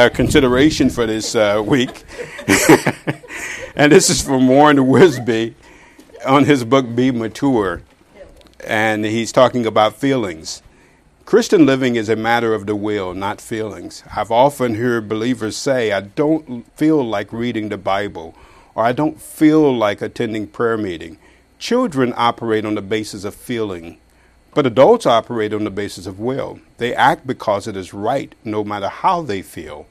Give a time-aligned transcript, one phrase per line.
[0.00, 2.04] Our consideration for this uh, week,
[3.76, 5.52] and this is from Warren Wiersbe
[6.24, 7.82] on his book Be Mature,
[8.64, 10.62] and he's talking about feelings.
[11.26, 14.02] Christian living is a matter of the will, not feelings.
[14.16, 18.34] I've often heard believers say, I don't feel like reading the Bible,
[18.74, 21.18] or I don't feel like attending prayer meeting.
[21.58, 23.98] Children operate on the basis of feeling,
[24.54, 26.60] but adults operate on the basis of will.
[26.78, 29.86] They act because it is right, no matter how they feel.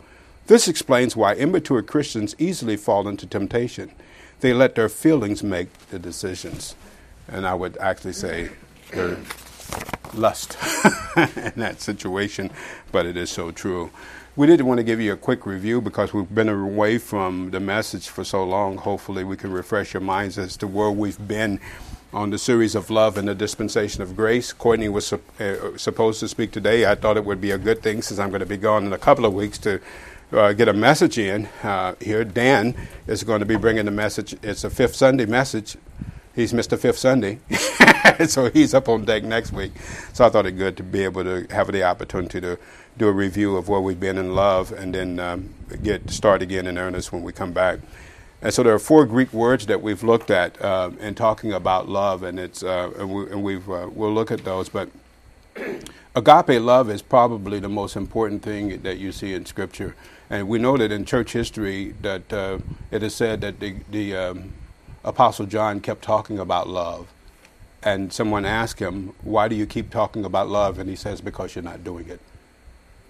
[0.48, 3.92] This explains why immature Christians easily fall into temptation.
[4.40, 6.76] They let their feelings make the decisions.
[7.28, 8.50] And I would actually say
[8.92, 9.18] they're
[10.14, 10.58] lust
[11.18, 12.50] in that situation,
[12.92, 13.92] but it is so true.
[14.36, 17.60] We did want to give you a quick review because we've been away from the
[17.60, 18.78] message for so long.
[18.78, 21.60] Hopefully, we can refresh your minds as to where we've been
[22.12, 24.52] on the series of love and the dispensation of grace.
[24.52, 26.86] Courtney was uh, supposed to speak today.
[26.86, 28.94] I thought it would be a good thing since I'm going to be gone in
[28.94, 29.80] a couple of weeks to
[30.32, 32.24] uh, get a message in uh, here.
[32.24, 32.76] Dan
[33.08, 34.36] is going to be bringing the message.
[34.42, 35.78] It's a fifth Sunday message.
[36.36, 36.80] He's Mr.
[36.80, 37.40] Fifth Sunday,
[38.28, 39.74] so he's up on deck next week.
[40.14, 42.58] So I thought it good to be able to have the opportunity to
[42.98, 46.66] do a review of where we've been in love, and then um, get start again
[46.66, 47.80] in earnest when we come back.
[48.42, 51.90] And so there are four Greek words that we've looked at uh, in talking about
[51.90, 54.70] love, and it's uh, and, we, we've uh, we'll look at those.
[54.70, 54.90] But
[56.16, 59.96] agape love is probably the most important thing that you see in Scripture.
[60.30, 62.60] And we know that in church history that uh,
[62.92, 64.54] it is said that the, the um,
[65.04, 67.08] Apostle John kept talking about love.
[67.82, 70.80] And someone asked him, Why do you keep talking about love?
[70.80, 72.20] And he says, Because you're not doing it.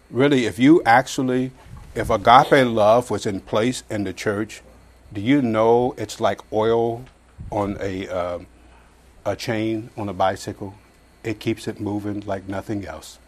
[0.09, 1.51] Really, if you actually,
[1.93, 4.61] if agape love was in place in the church,
[5.13, 7.03] do you know it's like oil
[7.51, 8.39] on a, uh,
[9.25, 10.75] a chain on a bicycle?
[11.23, 13.19] It keeps it moving like nothing else.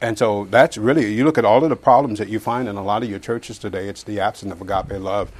[0.00, 2.76] And so that's really, you look at all of the problems that you find in
[2.76, 5.30] a lot of your churches today, it's the absence of agape love.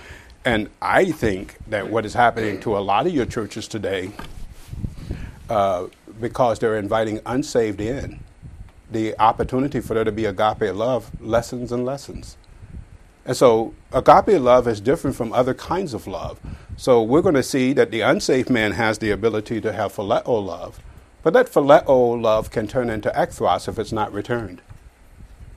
[0.44, 4.10] And I think that what is happening to a lot of your churches today,
[5.48, 5.86] uh,
[6.20, 8.20] because they're inviting unsaved in,
[8.90, 12.36] the opportunity for there to be agape love lessens and lessens.
[13.24, 16.40] And so agape love is different from other kinds of love.
[16.76, 20.44] So we're going to see that the unsafe man has the ability to have phileo
[20.44, 20.80] love,
[21.22, 24.62] but that phileo love can turn into ekthros if it's not returned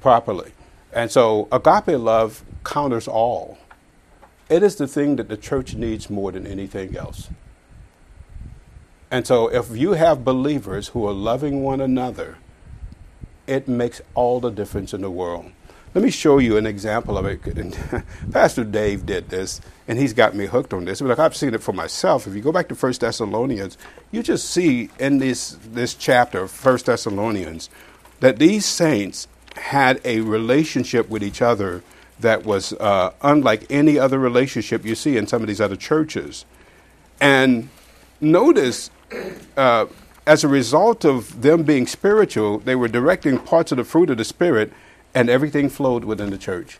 [0.01, 0.51] properly.
[0.91, 3.57] And so agape love counters all.
[4.49, 7.29] It is the thing that the church needs more than anything else.
[9.09, 12.37] And so if you have believers who are loving one another,
[13.47, 15.51] it makes all the difference in the world.
[15.93, 17.45] Let me show you an example of it.
[17.45, 17.77] And
[18.31, 21.01] Pastor Dave did this, and he's got me hooked on this.
[21.01, 22.25] But I've seen it for myself.
[22.25, 23.77] If you go back to First Thessalonians,
[24.11, 27.69] you just see in this this chapter, First Thessalonians,
[28.21, 31.83] that these saints had a relationship with each other
[32.19, 36.45] that was uh, unlike any other relationship you see in some of these other churches.
[37.21, 37.69] And
[38.19, 38.89] notice,
[39.55, 39.85] uh,
[40.25, 44.17] as a result of them being spiritual, they were directing parts of the fruit of
[44.17, 44.73] the Spirit
[45.13, 46.79] and everything flowed within the church.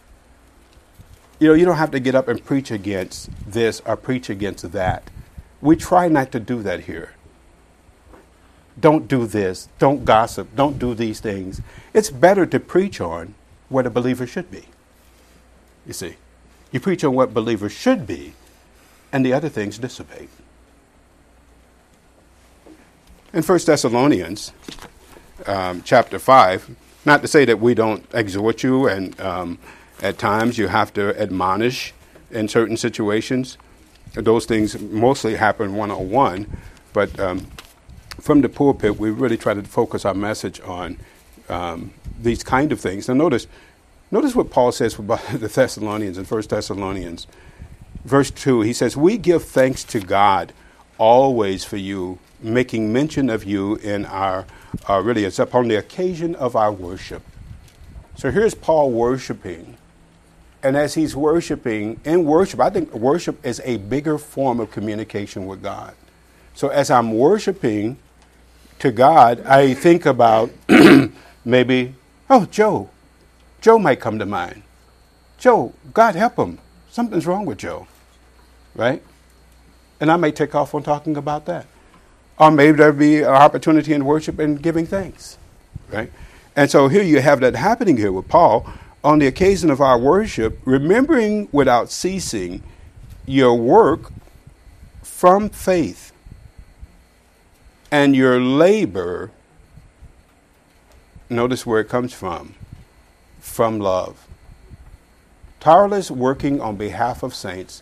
[1.39, 4.71] You know, you don't have to get up and preach against this or preach against
[4.71, 5.09] that.
[5.61, 7.13] We try not to do that here.
[8.79, 9.69] Don't do this.
[9.77, 10.55] Don't gossip.
[10.55, 11.61] Don't do these things.
[11.93, 13.35] It's better to preach on
[13.69, 14.65] what a believer should be.
[15.85, 16.15] You see,
[16.71, 18.33] you preach on what believers should be,
[19.11, 20.29] and the other things dissipate.
[23.31, 24.53] In 1 Thessalonians
[25.45, 26.75] um, chapter 5,
[27.05, 29.59] not to say that we don't exhort you, and um,
[30.01, 31.93] at times you have to admonish
[32.31, 33.57] in certain situations.
[34.13, 36.47] Those things mostly happen one on one,
[36.93, 37.47] but um,
[38.19, 40.97] from the pulpit, we really try to focus our message on
[41.49, 43.07] um, these kind of things.
[43.07, 43.47] Now, notice,
[44.11, 47.27] notice what Paul says about the Thessalonians in 1 Thessalonians.
[48.05, 50.53] Verse 2, he says, We give thanks to God
[50.97, 54.45] always for you, making mention of you in our
[54.89, 57.21] uh, really, it's upon the occasion of our worship.
[58.15, 59.77] So here's Paul worshiping.
[60.61, 65.45] And as he's worshiping, in worship, I think worship is a bigger form of communication
[65.45, 65.93] with God.
[66.53, 67.97] So as I'm worshiping
[68.79, 70.51] to God, I think about
[71.45, 71.95] maybe,
[72.29, 72.89] oh, Joe.
[73.61, 74.63] Joe might come to mind.
[75.37, 76.59] Joe, God help him.
[76.89, 77.87] Something's wrong with Joe.
[78.75, 79.03] Right?
[79.99, 81.65] And I may take off on talking about that.
[82.39, 85.37] Or maybe there'd be an opportunity in worship and giving thanks,
[85.91, 86.11] right?
[86.55, 88.67] And so here you have that happening here with Paul.
[89.03, 92.63] On the occasion of our worship, remembering without ceasing
[93.25, 94.11] your work
[95.01, 96.11] from faith
[97.91, 99.31] and your labor,
[101.29, 102.55] notice where it comes from
[103.39, 104.27] from love.
[105.59, 107.81] tireless working on behalf of saints,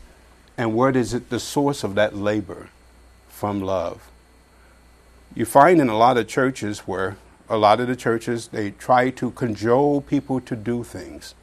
[0.57, 2.69] and what is it the source of that labor?
[3.29, 4.10] From love.
[5.33, 7.17] You find in a lot of churches where
[7.49, 11.35] a lot of the churches they try to cajole people to do things.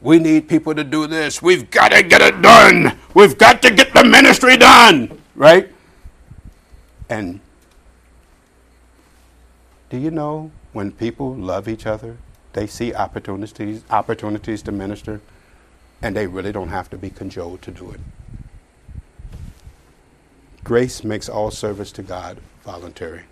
[0.00, 1.42] We need people to do this.
[1.42, 2.98] We've got to get it done.
[3.14, 5.70] We've got to get the ministry done, right?
[7.08, 7.40] And
[9.90, 12.18] do you know when people love each other,
[12.52, 15.20] they see opportunities opportunities to minister,
[16.02, 18.00] and they really don't have to be cajoled to do it.
[20.68, 23.22] Grace makes all service to God voluntary.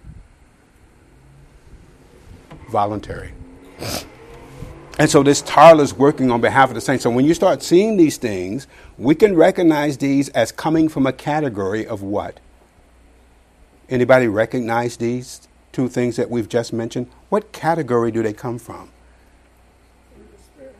[2.71, 3.35] Voluntary.
[4.99, 7.03] And so this tireless working on behalf of the saints.
[7.03, 8.67] So when you start seeing these things,
[8.97, 12.41] we can recognize these as coming from a category of what?
[13.91, 17.07] Anybody recognize these two things that we've just mentioned?
[17.29, 18.89] What category do they come from?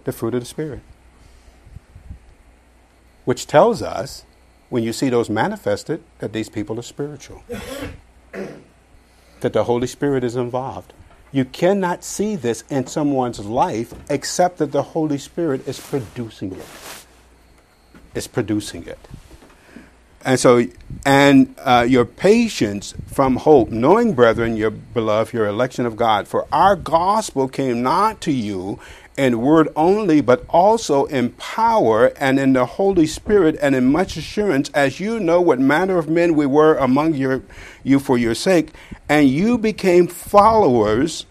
[0.05, 0.81] The fruit of the Spirit.
[3.27, 4.25] Which tells us,
[4.69, 7.43] when you see those manifested, that these people are spiritual.
[9.41, 10.93] that the Holy Spirit is involved.
[11.33, 16.67] You cannot see this in someone's life except that the Holy Spirit is producing it.
[18.15, 18.99] Is producing it.
[20.25, 20.65] And so,
[21.05, 26.49] and uh, your patience from hope, knowing, brethren, your beloved, your election of God, for
[26.51, 28.81] our gospel came not to you
[29.17, 34.17] in word only, but also in power and in the Holy Spirit and in much
[34.17, 37.43] assurance, as you know what manner of men we were among your,
[37.83, 38.71] you for your sake,
[39.09, 41.27] and you became followers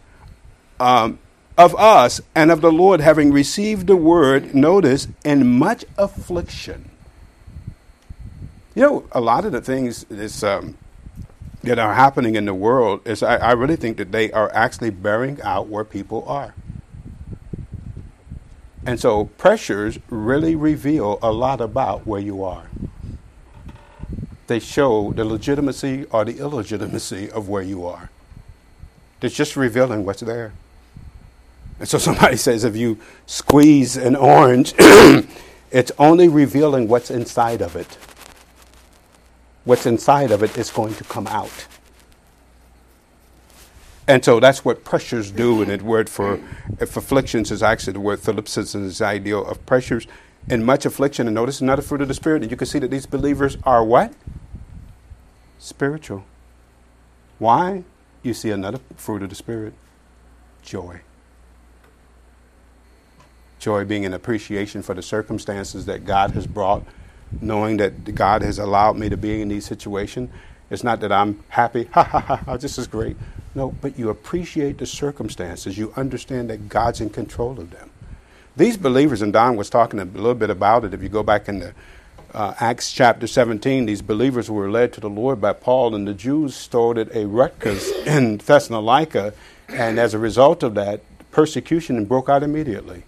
[0.80, 1.20] um,
[1.58, 6.90] of us and of the Lord, having received the word, notice, in much affliction
[8.76, 10.06] you know, a lot of the things
[10.44, 10.78] um,
[11.64, 14.90] that are happening in the world is I, I really think that they are actually
[14.90, 16.54] bearing out where people are.
[18.86, 22.68] And so pressures really reveal a lot about where you are.
[24.48, 28.12] They show the legitimacy or the illegitimacy of where you are.
[29.22, 30.54] It's just revealing what's there.
[31.80, 34.74] And so somebody says if you squeeze an orange,
[35.72, 37.98] it's only revealing what's inside of it
[39.66, 41.68] what's inside of it is going to come out.
[44.08, 45.62] And so that's what pressures do.
[45.62, 46.40] And the word for
[46.80, 50.08] afflictions is actually the word thlipsis is the idea of pressures
[50.50, 51.28] and much affliction.
[51.28, 52.44] And notice another fruit of the Spirit.
[52.44, 54.14] And you can see that these believers are what?
[55.58, 56.24] Spiritual.
[57.40, 57.84] Why?
[58.22, 59.74] You see another fruit of the Spirit
[60.62, 61.02] joy.
[63.60, 66.84] Joy being an appreciation for the circumstances that God has brought
[67.42, 70.30] knowing that God has allowed me to be in these situations.
[70.70, 73.18] It's not that I'm happy, ha ha ha, this is great.
[73.54, 75.78] No, but you appreciate the circumstances.
[75.78, 77.90] You understand that God's in control of them.
[78.58, 81.48] These believers, and Don was talking a little bit about it, if you go back
[81.48, 81.74] in the
[82.34, 86.14] uh, Acts chapter 17, these believers were led to the Lord by Paul, and the
[86.14, 89.34] Jews started a ruckus in Thessalonica,
[89.70, 91.02] and as a result of that,
[91.32, 93.04] persecution broke out immediately.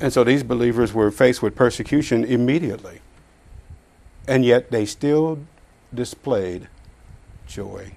[0.00, 3.00] And so these believers were faced with persecution immediately.
[4.26, 5.40] And yet they still
[5.94, 6.68] displayed
[7.46, 7.92] joy.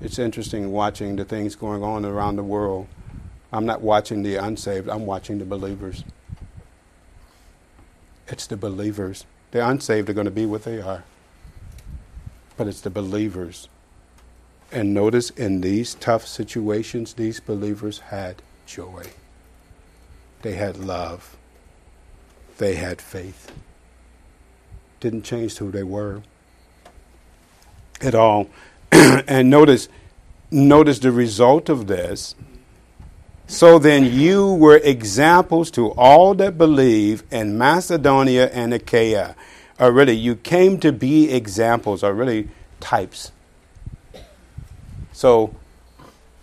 [0.00, 2.88] It's interesting watching the things going on around the world.
[3.52, 6.04] I'm not watching the unsaved, I'm watching the believers.
[8.26, 9.24] It's the believers.
[9.52, 11.04] The unsaved are going to be what they are.
[12.56, 13.68] But it's the believers.
[14.72, 19.10] And notice in these tough situations, these believers had joy.
[20.40, 21.36] They had love.
[22.56, 23.52] They had faith.
[24.98, 26.22] Didn't change who they were
[28.02, 28.48] at all.
[28.92, 29.88] and notice,
[30.50, 32.34] notice the result of this.
[33.46, 39.36] So then you were examples to all that believe in Macedonia and Achaia.
[39.78, 42.48] Or really, you came to be examples, or really
[42.80, 43.32] types.
[45.12, 45.54] So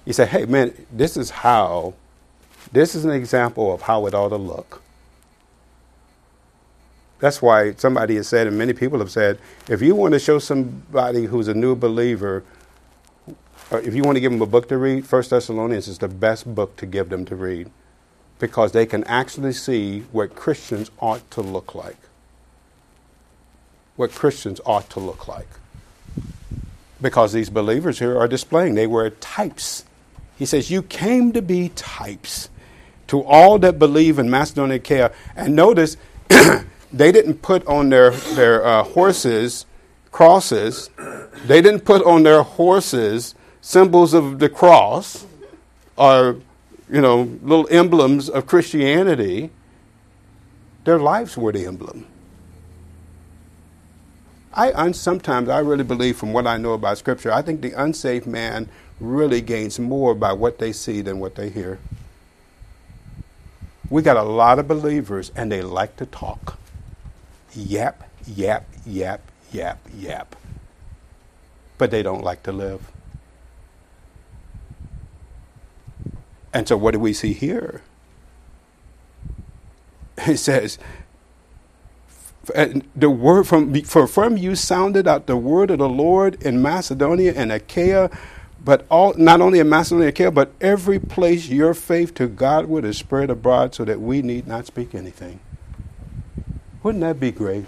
[0.06, 1.94] you say, hey, man, this is how
[2.72, 4.82] this is an example of how it ought to look.
[7.20, 10.40] That's why somebody has said, and many people have said, if you want to show
[10.40, 12.44] somebody who's a new believer,
[13.72, 16.54] if you want to give them a book to read, First Thessalonians is the best
[16.56, 17.70] book to give them to read
[18.40, 21.98] because they can actually see what Christians ought to look like.
[23.98, 25.48] What Christians ought to look like.
[27.02, 29.84] Because these believers here are displaying, they were types.
[30.38, 32.50] He says, You came to be types
[33.08, 35.14] to all that believe in Macedonia and.
[35.36, 35.98] And notice,
[36.92, 39.66] they didn't put on their, their uh, horses
[40.12, 40.90] crosses,
[41.46, 45.26] they didn't put on their horses symbols of the cross
[45.98, 46.38] or
[46.90, 49.52] you know, little emblems of Christianity,
[50.86, 52.06] their lives were the emblem.
[54.52, 58.26] I sometimes I really believe, from what I know about Scripture, I think the unsaved
[58.26, 58.68] man
[59.00, 61.80] really gains more by what they see than what they hear.
[63.90, 66.58] We got a lot of believers, and they like to talk.
[67.56, 70.36] Yap, yap, yap, yap, yap.
[71.78, 72.92] But they don't like to live.
[76.54, 77.82] And so, what do we see here?
[80.28, 80.80] It says,
[82.96, 87.34] the word from for from you sounded out the word of the Lord in Macedonia
[87.36, 88.10] and Achaia,
[88.64, 92.68] but all not only in Macedonia and Achaia, but every place your faith to God
[92.68, 95.40] would have spread abroad, so that we need not speak anything.
[96.82, 97.66] Wouldn't that be great?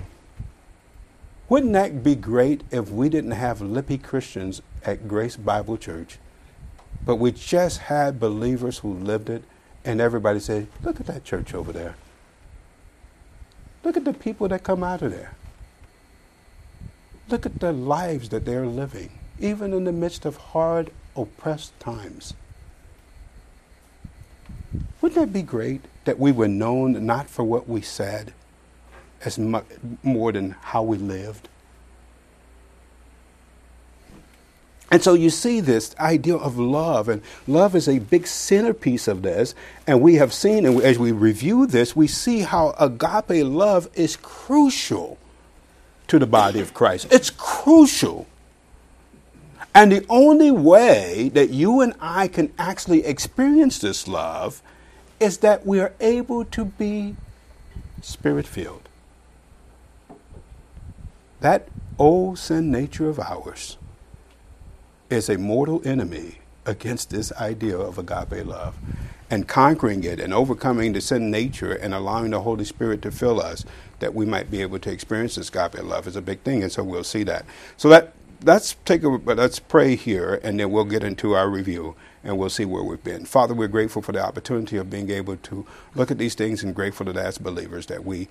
[1.49, 6.17] Wouldn't that be great if we didn't have lippy Christians at Grace Bible Church,
[7.05, 9.43] but we just had believers who lived it,
[9.83, 11.95] and everybody said, "Look at that church over there."
[13.83, 15.33] Look at the people that come out of there.
[17.27, 22.33] Look at the lives that they're living, even in the midst of hard, oppressed times.
[25.01, 28.33] Wouldn't that be great that we were known not for what we said,
[29.25, 29.65] as much
[30.03, 31.47] more than how we lived?
[34.91, 39.21] And so you see this idea of love, and love is a big centerpiece of
[39.21, 39.55] this.
[39.87, 44.17] And we have seen, and as we review this, we see how agape love is
[44.17, 45.17] crucial
[46.07, 47.07] to the body of Christ.
[47.09, 48.27] It's crucial.
[49.73, 54.61] And the only way that you and I can actually experience this love
[55.21, 57.15] is that we are able to be
[58.01, 58.80] spirit filled.
[61.41, 61.67] That
[61.97, 63.77] old sin nature of ours
[65.09, 68.77] is a mortal enemy against this idea of agape love.
[69.29, 73.41] And conquering it and overcoming the sin nature and allowing the Holy Spirit to fill
[73.41, 73.65] us
[73.99, 76.61] that we might be able to experience this agape love is a big thing.
[76.61, 77.45] And so we'll see that.
[77.75, 81.95] So that let's take a let's pray here and then we'll get into our review
[82.23, 83.25] and we'll see where we've been.
[83.25, 86.75] Father, we're grateful for the opportunity of being able to look at these things and
[86.75, 88.27] grateful that as believers that we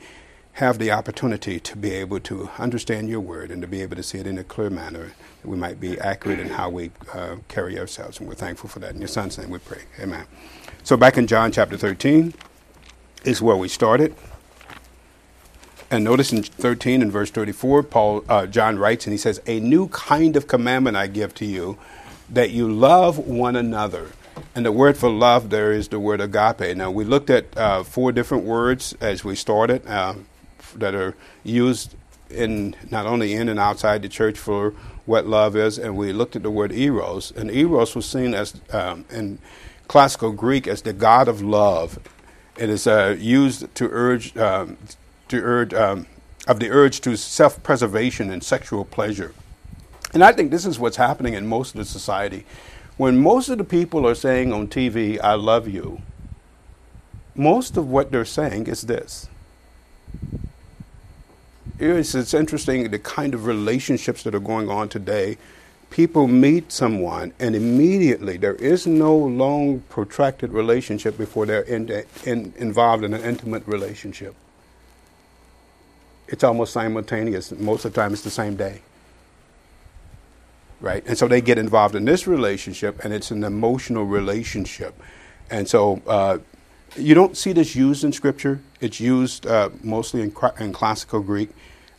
[0.54, 4.02] have the opportunity to be able to understand your word and to be able to
[4.02, 7.36] see it in a clear manner that we might be accurate in how we uh,
[7.48, 8.18] carry ourselves.
[8.18, 8.94] And we're thankful for that.
[8.94, 9.82] In your son's name we pray.
[9.98, 10.26] Amen.
[10.82, 12.34] So back in John chapter 13
[13.24, 14.14] is where we started.
[15.90, 19.58] And notice in 13 and verse 34, Paul, uh, John writes, and he says, A
[19.60, 21.78] new kind of commandment I give to you,
[22.28, 24.10] that you love one another.
[24.54, 26.76] And the word for love there is the word agape.
[26.76, 29.84] Now, we looked at uh, four different words as we started.
[29.86, 30.14] Uh,
[30.78, 31.94] that are used
[32.30, 34.70] in not only in and outside the church for
[35.06, 38.60] what love is, and we looked at the word eros, and eros was seen as
[38.72, 39.38] um, in
[39.88, 41.98] classical Greek as the god of love.
[42.56, 44.76] It is uh, used to urge um,
[45.28, 46.06] to urge um,
[46.46, 49.34] of the urge to self-preservation and sexual pleasure.
[50.12, 52.44] And I think this is what's happening in most of the society.
[52.96, 56.02] When most of the people are saying on TV, I love you,
[57.34, 59.28] most of what they're saying is this
[61.78, 65.38] it's, it's interesting the kind of relationships that are going on today.
[65.90, 72.52] People meet someone, and immediately there is no long, protracted relationship before they're in, in,
[72.56, 74.34] involved in an intimate relationship.
[76.28, 77.50] It's almost simultaneous.
[77.50, 78.82] Most of the time, it's the same day.
[80.80, 81.02] Right?
[81.06, 84.94] And so they get involved in this relationship, and it's an emotional relationship.
[85.50, 86.38] And so uh,
[86.96, 88.60] you don't see this used in Scripture.
[88.80, 91.50] It's used uh, mostly in, in classical Greek.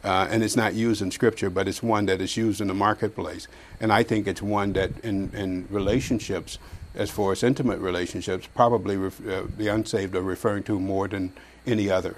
[0.03, 2.73] Uh, and it's not used in scripture, but it's one that is used in the
[2.73, 3.47] marketplace.
[3.79, 6.57] And I think it's one that in, in relationships,
[6.95, 11.31] as far as intimate relationships, probably ref, uh, the unsaved are referring to more than
[11.67, 12.15] any other.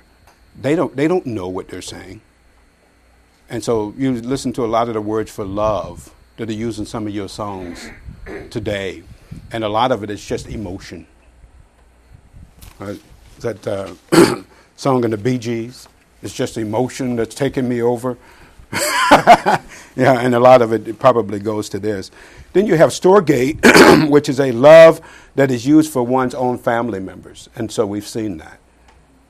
[0.60, 2.22] They don't, they don't know what they're saying.
[3.50, 6.80] And so you listen to a lot of the words for love that are used
[6.80, 7.90] in some of your songs
[8.50, 9.04] today,
[9.52, 11.06] and a lot of it is just emotion.
[12.80, 13.00] Right?
[13.40, 13.94] That uh,
[14.76, 15.88] song in the Bee Gees,
[16.22, 18.18] it's just emotion that's taking me over.
[19.96, 22.10] yeah, and a lot of it probably goes to this.
[22.54, 25.02] Then you have Storge, which is a love
[25.36, 27.50] that is used for one's own family members.
[27.56, 28.60] And so we've seen that.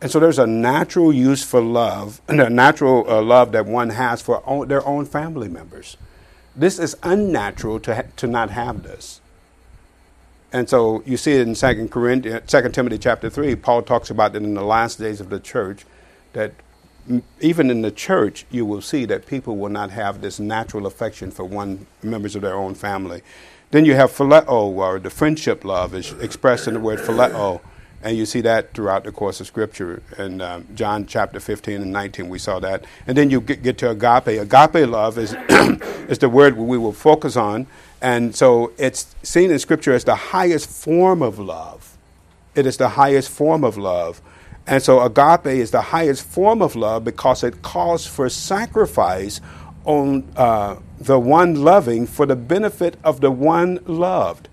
[0.02, 3.90] And so there's a natural use for love, and a natural uh, love that one
[3.90, 5.98] has for own, their own family members.
[6.56, 9.22] This is unnatural to, ha- to not have this.
[10.54, 14.34] And so you see it in 2 Corinthians, 2 Timothy chapter 3, Paul talks about
[14.34, 15.84] that in the last days of the church,
[16.34, 16.54] that
[17.42, 21.32] even in the church, you will see that people will not have this natural affection
[21.32, 23.24] for one members of their own family.
[23.72, 27.60] Then you have phileo, or the friendship love is expressed in the word phileo.
[28.04, 30.04] And you see that throughout the course of Scripture.
[30.20, 32.86] In um, John chapter 15 and 19, we saw that.
[33.08, 34.28] And then you get, get to agape.
[34.28, 35.34] Agape love is,
[36.10, 37.66] is the word we will focus on.
[38.04, 41.98] And so it's seen in Scripture as the highest form of love.
[42.54, 44.22] It is the highest form of love.
[44.68, 49.42] And so agape is the highest form of love because it calls for sacrifice
[49.86, 54.50] on uh, the one loving for the benefit of the one loved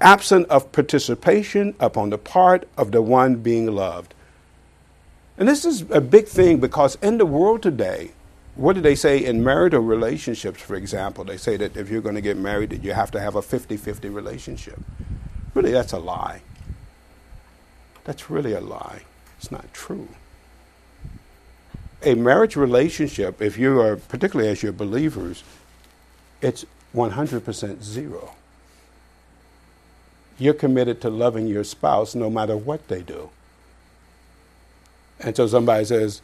[0.00, 4.14] absent of participation upon the part of the one being loved.
[5.38, 8.12] And this is a big thing because in the world today,
[8.56, 11.24] what do they say in marital relationships, for example?
[11.24, 13.42] They say that if you're going to get married, that you have to have a
[13.42, 14.80] 50 50 relationship.
[15.54, 16.42] Really, that's a lie.
[18.04, 19.02] That's really a lie.
[19.38, 20.08] It's not true.
[22.02, 25.42] A marriage relationship, if you are, particularly as you're believers,
[26.40, 28.34] it's 100% zero
[30.38, 33.30] you're committed to loving your spouse no matter what they do.
[35.20, 36.20] And so somebody says,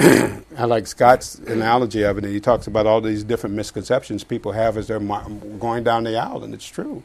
[0.00, 4.52] I like Scott's analogy of it, and he talks about all these different misconceptions people
[4.52, 7.02] have as they're going down the aisle, and it's true.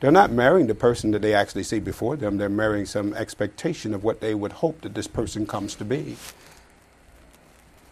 [0.00, 3.94] They're not marrying the person that they actually see before them, they're marrying some expectation
[3.94, 6.16] of what they would hope that this person comes to be.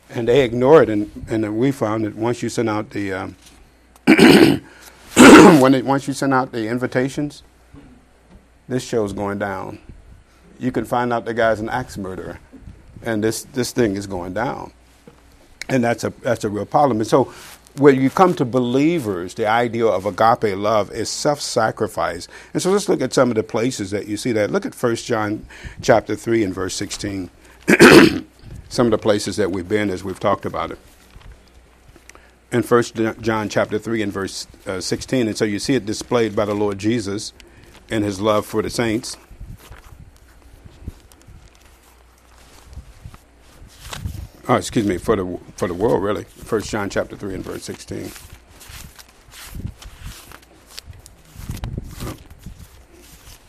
[0.09, 3.37] And they ignore it, and, and we found that once you send out the um,
[5.61, 7.43] when it, once you send out the invitations,
[8.69, 9.79] this show's going down.
[10.59, 12.41] You can find out the guy's an axe murderer,
[13.02, 14.73] and this this thing is going down,
[15.69, 16.99] and that's a that's a real problem.
[16.99, 17.33] And so,
[17.76, 22.28] when you come to believers, the idea of agape love is self-sacrifice.
[22.52, 24.50] And so, let's look at some of the places that you see that.
[24.50, 25.47] Look at First John
[25.83, 27.30] chapter three and verse sixteen.
[28.69, 30.78] some of the places that we've been as we've talked about it
[32.52, 36.35] in First John chapter three and verse uh, sixteen, and so you see it displayed
[36.35, 37.33] by the Lord Jesus
[37.90, 39.16] and his love for the saints.
[44.49, 46.25] Oh, excuse me, for the for the world, really.
[46.25, 48.11] First John chapter three and verse sixteen.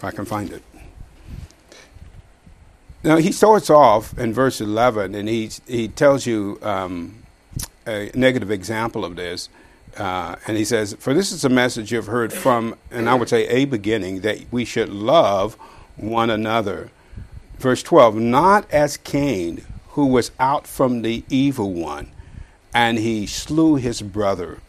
[0.02, 0.64] if I can find it.
[3.04, 7.24] Now he starts off in verse eleven, and he he tells you um,
[7.88, 9.50] a negative example of this.
[9.98, 13.28] Uh, and he says, For this is a message you've heard from, and I would
[13.28, 15.56] say a beginning, that we should love
[15.98, 16.92] one another.
[17.60, 22.12] Verse 12, not as Cain, who was out from the evil one,
[22.74, 24.60] and he slew his brother.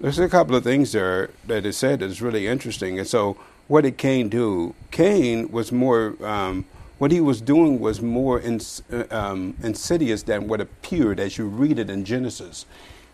[0.00, 2.98] There's a couple of things there that is said that is really interesting.
[2.98, 4.74] And so, what did Cain do?
[4.90, 6.66] Cain was more, um,
[6.98, 11.46] what he was doing was more ins- uh, um, insidious than what appeared as you
[11.46, 12.66] read it in Genesis.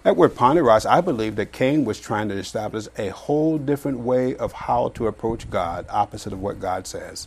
[0.03, 4.37] That word poneros, I believe that Cain was trying to establish a whole different way
[4.37, 7.27] of how to approach God, opposite of what God says.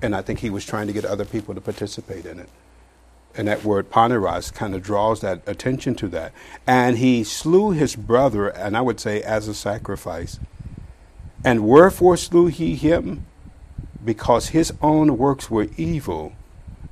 [0.00, 2.48] And I think he was trying to get other people to participate in it.
[3.36, 6.32] And that word poneros kind of draws that attention to that.
[6.66, 10.40] And he slew his brother, and I would say as a sacrifice.
[11.44, 13.26] And wherefore slew he him?
[14.02, 16.32] Because his own works were evil,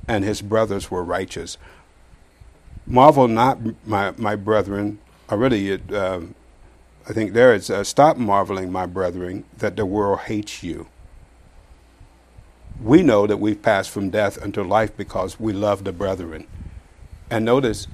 [0.07, 1.57] and his brothers were righteous.
[2.85, 4.99] Marvel not, my, my brethren,
[5.31, 6.35] already, it, um,
[7.09, 10.87] I think there it's uh, stop marveling, my brethren, that the world hates you.
[12.81, 16.47] We know that we've passed from death unto life because we love the brethren.
[17.29, 17.87] And notice,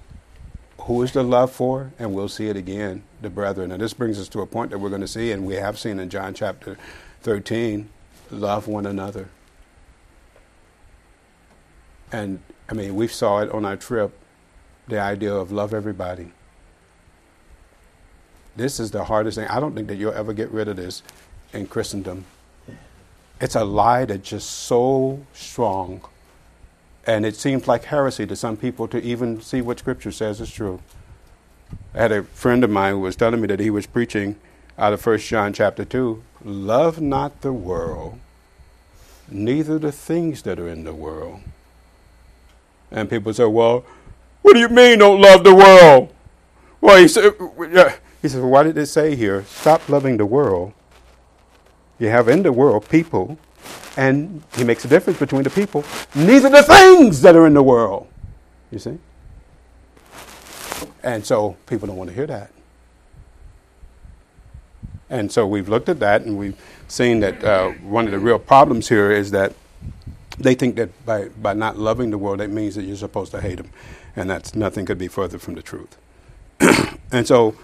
[0.79, 1.93] who is the love for?
[1.99, 3.71] And we'll see it again, the brethren.
[3.71, 5.77] And this brings us to a point that we're going to see, and we have
[5.77, 6.77] seen in John chapter
[7.21, 7.89] 13
[8.31, 9.29] love one another.
[12.11, 14.17] And I mean, we saw it on our trip
[14.87, 16.31] the idea of love everybody.
[18.55, 19.47] This is the hardest thing.
[19.47, 21.03] I don't think that you'll ever get rid of this
[21.53, 22.25] in Christendom.
[23.41, 26.01] It's a lie that's just so strong.
[27.07, 30.51] And it seems like heresy to some people to even see what Scripture says is
[30.51, 30.79] true.
[31.95, 34.35] I had a friend of mine who was telling me that he was preaching
[34.77, 38.19] out of 1 John chapter 2 Love not the world,
[39.29, 41.39] neither the things that are in the world.
[42.91, 43.83] And people say, Well,
[44.43, 46.13] what do you mean don't love the world?
[46.79, 50.73] Well, he said, he well, why did it say here, stop loving the world?
[52.01, 53.37] You have in the world people,
[53.95, 55.85] and he makes a difference between the people,
[56.15, 58.07] neither the things that are in the world.
[58.71, 58.97] You see?
[61.03, 62.49] And so people don't want to hear that.
[65.11, 68.39] And so we've looked at that and we've seen that uh, one of the real
[68.39, 69.53] problems here is that
[70.39, 73.41] they think that by, by not loving the world, that means that you're supposed to
[73.41, 73.69] hate them.
[74.15, 75.97] And that's nothing could be further from the truth.
[77.11, 77.55] and so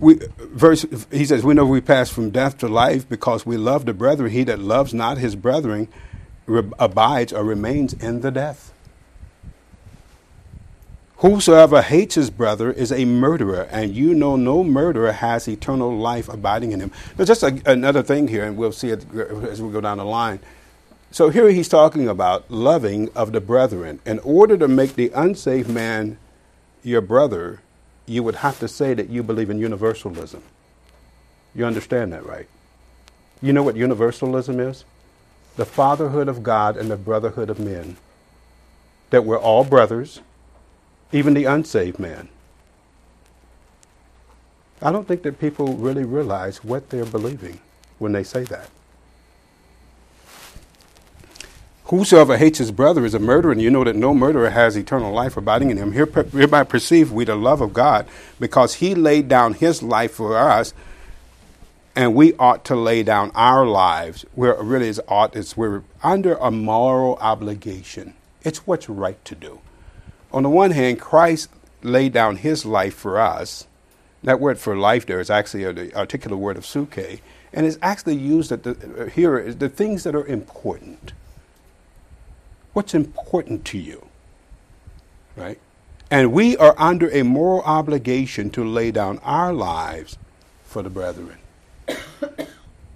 [0.00, 3.84] we verse he says we know we pass from death to life because we love
[3.84, 4.30] the brethren.
[4.30, 5.88] He that loves not his brethren
[6.46, 8.72] re- abides or remains in the death.
[11.18, 16.30] Whosoever hates his brother is a murderer and you know no murderer has eternal life
[16.30, 16.92] abiding in him.
[17.16, 20.06] There's just a, another thing here and we'll see it as we go down the
[20.06, 20.40] line.
[21.10, 24.00] So here he's talking about loving of the brethren.
[24.06, 26.16] In order to make the unsaved man
[26.82, 27.60] your brother
[28.10, 30.42] you would have to say that you believe in universalism.
[31.54, 32.48] You understand that, right?
[33.40, 34.84] You know what universalism is?
[35.56, 37.96] The fatherhood of God and the brotherhood of men.
[39.10, 40.20] That we're all brothers,
[41.12, 42.28] even the unsaved man.
[44.82, 47.60] I don't think that people really realize what they're believing
[48.00, 48.70] when they say that.
[51.90, 55.12] Whosoever hates his brother is a murderer, and you know that no murderer has eternal
[55.12, 55.90] life abiding in him.
[55.90, 58.06] Here, hereby perceive we the love of God,
[58.38, 60.72] because he laid down his life for us,
[61.96, 64.24] and we ought to lay down our lives.
[64.36, 68.14] Where really is ought is we're under a moral obligation.
[68.42, 69.58] It's what's right to do.
[70.32, 71.50] On the one hand, Christ
[71.82, 73.66] laid down his life for us.
[74.22, 77.18] That word for life there is actually the articular word of psuche,
[77.52, 81.14] and it's actually used at the, uh, here the things that are important
[82.72, 84.06] what's important to you?
[85.36, 85.58] Right?
[86.10, 90.18] And we are under a moral obligation to lay down our lives
[90.64, 91.38] for the brethren.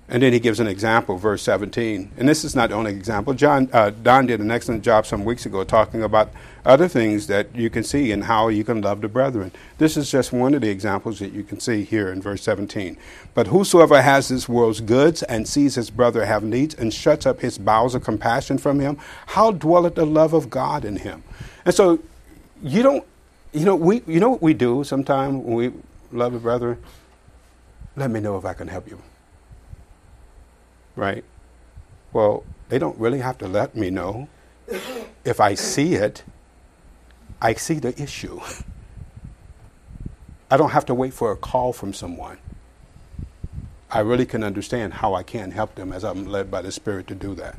[0.06, 2.12] And then he gives an example, verse 17.
[2.18, 3.32] And this is not the only example.
[3.32, 6.30] John, uh, Don did an excellent job some weeks ago talking about
[6.66, 9.50] other things that you can see and how you can love the brethren.
[9.78, 12.98] This is just one of the examples that you can see here in verse 17.
[13.32, 17.40] But whosoever has this world's goods and sees his brother have needs and shuts up
[17.40, 21.22] his bowels of compassion from him, how dwelleth the love of God in him?
[21.64, 21.98] And so
[22.62, 23.04] you don't,
[23.54, 25.72] you know, we, you know what we do sometimes when we
[26.12, 26.76] love a brother?
[27.96, 29.00] Let me know if I can help you.
[30.96, 31.24] Right?
[32.12, 34.28] Well, they don't really have to let me know.
[35.24, 36.24] If I see it,
[37.40, 38.40] I see the issue.
[40.50, 42.38] I don't have to wait for a call from someone.
[43.90, 47.06] I really can understand how I can help them as I'm led by the Spirit
[47.08, 47.56] to do that.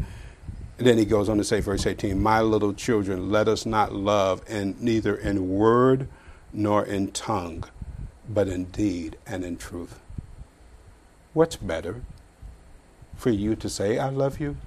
[0.78, 3.94] And then he goes on to say, verse 18, My little children, let us not
[3.94, 6.08] love in neither in word
[6.52, 7.64] nor in tongue,
[8.28, 10.00] but in deed and in truth.
[11.34, 12.02] What's better?
[13.18, 14.58] For you to say, I love you,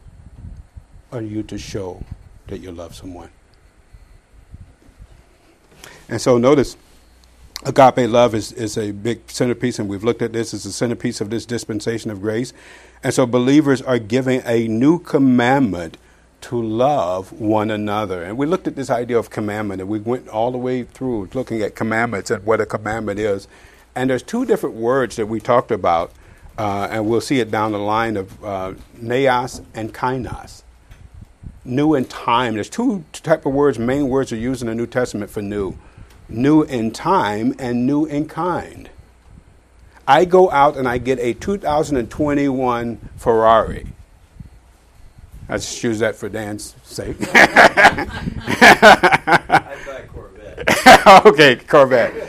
[1.13, 2.05] or you to show
[2.49, 3.31] that you love someone?
[6.09, 6.77] And so notice,
[7.65, 11.21] agape love is, is a big centerpiece, and we've looked at this as a centerpiece
[11.21, 12.53] of this dispensation of grace.
[13.05, 15.99] And so believers are giving a new commandment
[16.41, 18.23] to love one another.
[18.23, 21.29] And we looked at this idea of commandment, and we went all the way through
[21.35, 23.47] looking at commandments and what a commandment is.
[23.95, 26.13] And there's two different words that we talked about,
[26.59, 30.63] uh, and we'll see it down the line of uh, neos and kainos.
[31.65, 32.55] New in time.
[32.55, 35.79] There's two type of words, main words are used in the New Testament for new
[36.31, 38.91] new in time and new in kind.
[40.07, 43.87] I go out and I get a 2021 Ferrari.
[45.49, 47.17] I just choose that for Dan's sake.
[47.35, 48.09] I'd
[49.87, 51.27] buy Corvette.
[51.27, 52.29] okay, Corvette.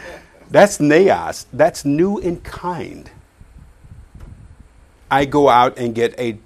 [0.49, 1.45] That's Neos.
[1.51, 3.11] That's new in kind.
[5.11, 6.37] I go out and get a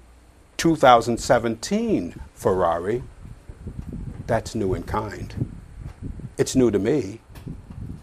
[0.56, 3.02] 2017 Ferrari.
[4.26, 5.52] That's new in kind.
[6.38, 7.20] It's new to me,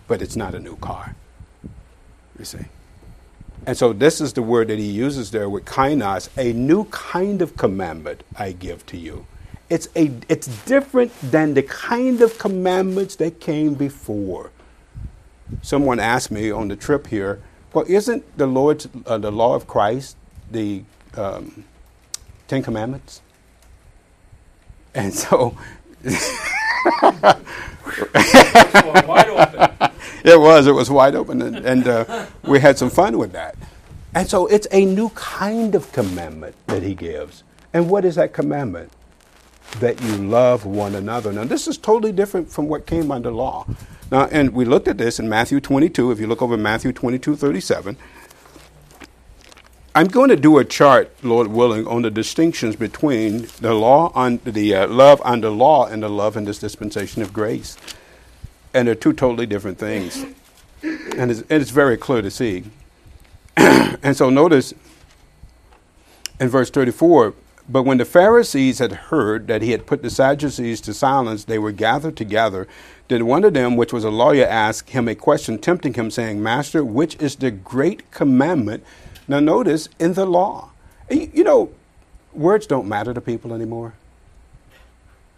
[0.08, 1.15] but it's not a new car.
[2.38, 2.65] You see?
[3.65, 7.41] And so this is the word that he uses there with kainos, a new kind
[7.41, 9.26] of commandment I give to you.
[9.69, 14.52] It's, a, it's different than the kind of commandments that came before.
[15.62, 17.41] Someone asked me on the trip here,
[17.74, 20.17] well, isn't the Lord's, uh, the law of Christ
[20.52, 20.84] the
[21.16, 21.64] um,
[22.48, 23.22] Ten Commandments?
[24.94, 25.58] And so
[30.24, 30.68] it was.
[30.68, 33.56] It was wide open, and, and uh, we had some fun with that.
[34.14, 37.44] And so it's a new kind of commandment that he gives.
[37.74, 38.92] And what is that commandment?
[39.80, 41.32] That you love one another.
[41.32, 43.66] Now, this is totally different from what came under law.
[44.12, 46.12] Now, and we looked at this in Matthew 22.
[46.12, 47.96] If you look over Matthew 22, 37,
[49.93, 54.39] I'm going to do a chart, Lord willing, on the distinctions between the law on
[54.45, 57.77] the uh, love under law and the love in this dispensation of grace
[58.73, 60.25] and they're two totally different things.
[60.84, 62.63] And it's, and it's very clear to see.
[63.58, 64.73] and so notice
[66.39, 67.34] in verse 34,
[67.69, 71.60] But when the Pharisees had heard that he had put the Sadducees to silence, they
[71.60, 72.67] were gathered together.
[73.10, 76.41] Then one of them, which was a lawyer, asked him a question, tempting him, saying,
[76.41, 78.84] Master, which is the great commandment?
[79.32, 80.72] Now, notice in the law.
[81.10, 81.72] You know,
[82.34, 83.94] words don't matter to people anymore.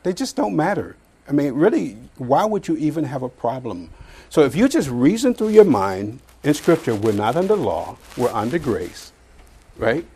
[0.01, 0.95] They just don't matter.
[1.29, 3.91] I mean, really, why would you even have a problem?
[4.31, 8.33] So if you just reason through your mind in Scripture, we're not under law, we're
[8.33, 9.11] under grace,
[9.77, 10.07] right?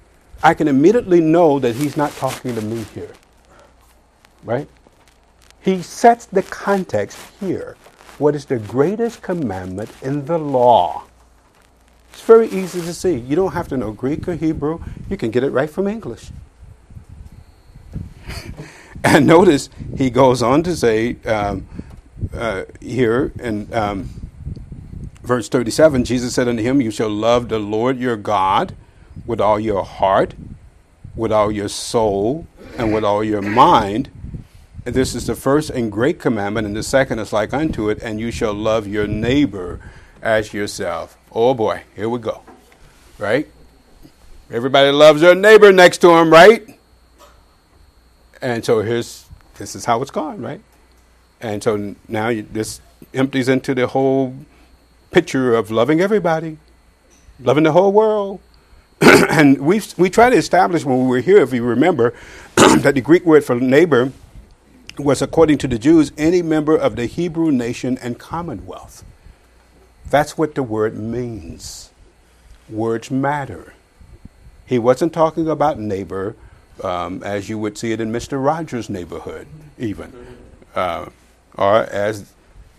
[0.41, 3.13] I can immediately know that he's not talking to me here,
[4.43, 4.67] right?
[5.61, 7.77] He sets the context here.
[8.17, 11.03] What is the greatest commandment in the law?
[12.27, 13.15] Very easy to see.
[13.15, 16.29] You don't have to know Greek or Hebrew, you can get it right from English.
[19.05, 21.65] and notice he goes on to say um,
[22.33, 24.09] uh, here in um,
[25.23, 28.75] verse 37 Jesus said unto him, You shall love the Lord your God
[29.25, 30.33] with all your heart,
[31.15, 32.45] with all your soul,
[32.77, 34.09] and with all your mind.
[34.85, 38.03] And this is the first and great commandment, and the second is like unto it,
[38.03, 39.79] and you shall love your neighbor
[40.21, 41.17] as yourself.
[41.39, 42.41] Oh boy, here we go.
[43.19, 43.47] Right?
[44.49, 46.67] Everybody loves their neighbor next to him, right?
[48.41, 49.27] And so here's
[49.59, 50.61] this is how it's gone, right?
[51.39, 52.81] And so now you, this
[53.13, 54.35] empties into the whole
[55.11, 56.57] picture of loving everybody,
[57.39, 58.39] loving the whole world.
[59.01, 62.15] and we we try to establish when we were here, if you remember,
[62.55, 64.11] that the Greek word for neighbor
[64.97, 69.03] was, according to the Jews, any member of the Hebrew nation and commonwealth.
[70.09, 71.91] That's what the word means.
[72.69, 73.73] Words matter.
[74.65, 76.35] He wasn't talking about neighbor
[76.83, 78.43] um, as you would see it in Mr.
[78.43, 80.13] Rogers' neighborhood, even.
[80.75, 81.07] Uh,
[81.55, 82.33] or as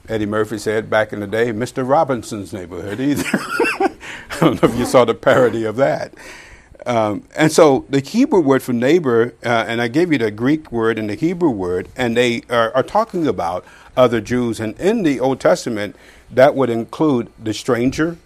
[0.09, 1.87] Eddie Murphy said back in the day, Mr.
[1.87, 3.25] Robinson's neighborhood, either.
[3.33, 6.15] I don't know if you saw the parody of that.
[6.87, 10.71] Um, and so the Hebrew word for neighbor, uh, and I gave you the Greek
[10.71, 13.65] word and the Hebrew word, and they are, are, talking about
[13.97, 14.61] other Jews.
[14.61, 15.97] And in the Old Testament,
[16.31, 18.17] that would include the stranger,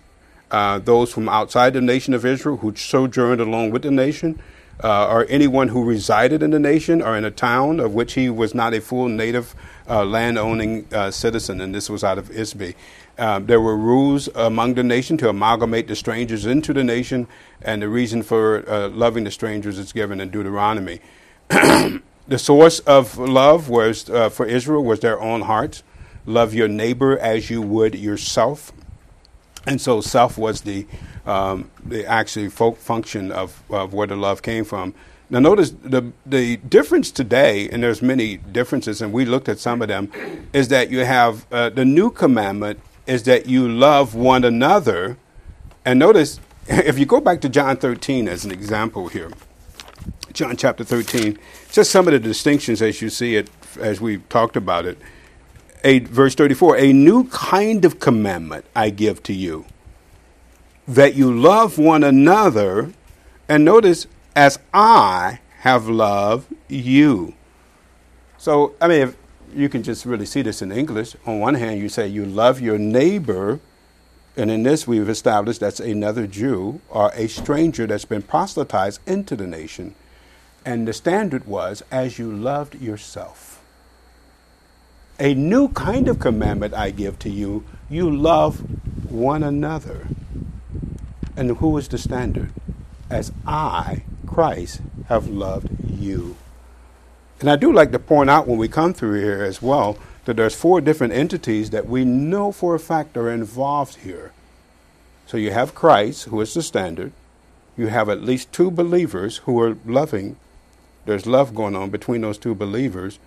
[0.50, 4.40] uh, those from outside the nation of Israel who sojourned along with the nation,
[4.82, 8.28] uh, or anyone who resided in the nation or in a town of which he
[8.28, 9.54] was not a full native
[9.88, 12.74] uh, land owning uh, citizen, and this was out of ISBE.
[13.18, 17.28] Um, there were rules among the nation to amalgamate the strangers into the nation,
[17.60, 21.00] and the reason for uh, loving the strangers is given in Deuteronomy.
[21.48, 25.82] the source of love was uh, for Israel was their own hearts.
[26.26, 28.72] Love your neighbor as you would yourself,
[29.66, 30.86] and so self was the
[31.26, 34.94] um, the actually function of, of where the love came from.
[35.30, 39.82] Now, notice the the difference today, and there's many differences, and we looked at some
[39.82, 40.12] of them,
[40.52, 45.16] is that you have uh, the new commandment is that you love one another.
[45.84, 49.30] And notice, if you go back to John 13 as an example here,
[50.32, 51.38] John chapter 13,
[51.70, 54.98] just some of the distinctions as you see it, as we've talked about it.
[55.84, 59.66] A, verse 34 A new kind of commandment I give to you
[60.86, 62.92] that you love one another,
[63.48, 67.34] and notice, as I have loved you.
[68.36, 69.14] So, I mean,
[69.54, 71.14] you can just really see this in English.
[71.26, 73.60] On one hand, you say you love your neighbor,
[74.36, 79.36] and in this, we've established that's another Jew or a stranger that's been proselytized into
[79.36, 79.94] the nation.
[80.64, 83.51] And the standard was as you loved yourself.
[85.22, 88.58] A new kind of commandment I give to you you love
[89.08, 90.08] one another.
[91.36, 92.50] And who is the standard?
[93.08, 96.36] As I, Christ, have loved you.
[97.38, 100.34] And I do like to point out when we come through here as well that
[100.34, 104.32] there's four different entities that we know for a fact are involved here.
[105.28, 107.12] So you have Christ, who is the standard.
[107.76, 110.34] You have at least two believers who are loving.
[111.06, 113.20] There's love going on between those two believers.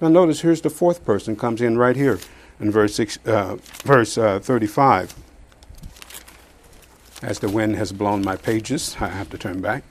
[0.00, 2.18] Now notice here's the fourth person comes in right here
[2.58, 5.14] in verse six, uh, verse uh, 35.
[7.22, 9.84] As the wind has blown my pages, I have to turn back.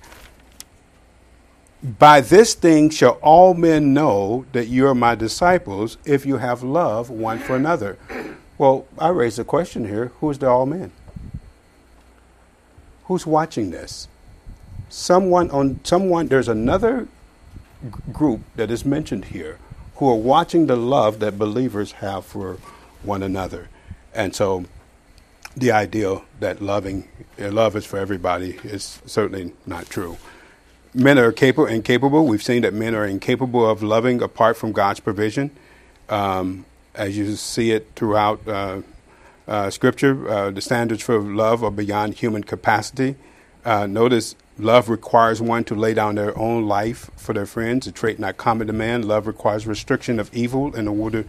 [1.82, 6.63] By this thing shall all men know that you are my disciples if you have
[6.63, 7.98] love one for another.
[8.58, 10.91] Well, I raise a question here who's the all men?
[13.06, 14.08] Who's watching this?
[14.89, 17.08] Someone on someone there's another
[18.12, 19.60] group that is mentioned here
[20.00, 22.58] who are watching the love that believers have for
[23.04, 23.68] one another.
[24.14, 24.66] And so
[25.56, 30.18] the idea that loving love is for everybody is certainly not true.
[30.94, 32.26] Men are capable incapable.
[32.26, 35.52] We've seen that men are incapable of loving apart from God's provision,
[36.08, 38.82] um, as you see it throughout uh,
[39.50, 40.30] uh, Scripture.
[40.30, 43.18] Uh, the standards for love are beyond human capacity.
[43.66, 47.91] Uh, notice Love requires one to lay down their own life for their friends, a
[47.91, 49.08] trait not common to man.
[49.08, 51.24] Love requires restriction of evil in order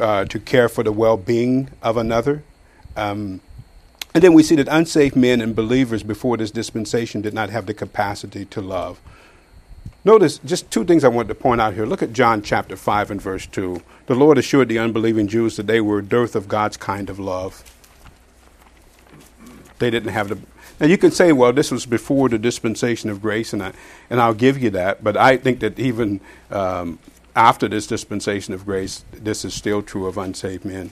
[0.00, 2.44] uh, to care for the well being of another.
[2.96, 3.40] Um,
[4.14, 7.66] and then we see that unsaved men and believers before this dispensation did not have
[7.66, 9.00] the capacity to love.
[10.04, 11.86] Notice just two things I want to point out here.
[11.86, 13.82] Look at John chapter 5 and verse 2.
[14.06, 17.62] The Lord assured the unbelieving Jews that they were dearth of God's kind of love.
[19.78, 20.38] They didn't have the.
[20.80, 23.72] Now you can say, well, this was before the dispensation of grace, and I,
[24.08, 25.04] and I'll give you that.
[25.04, 26.98] But I think that even um,
[27.36, 30.90] after this dispensation of grace, this is still true of unsaved men.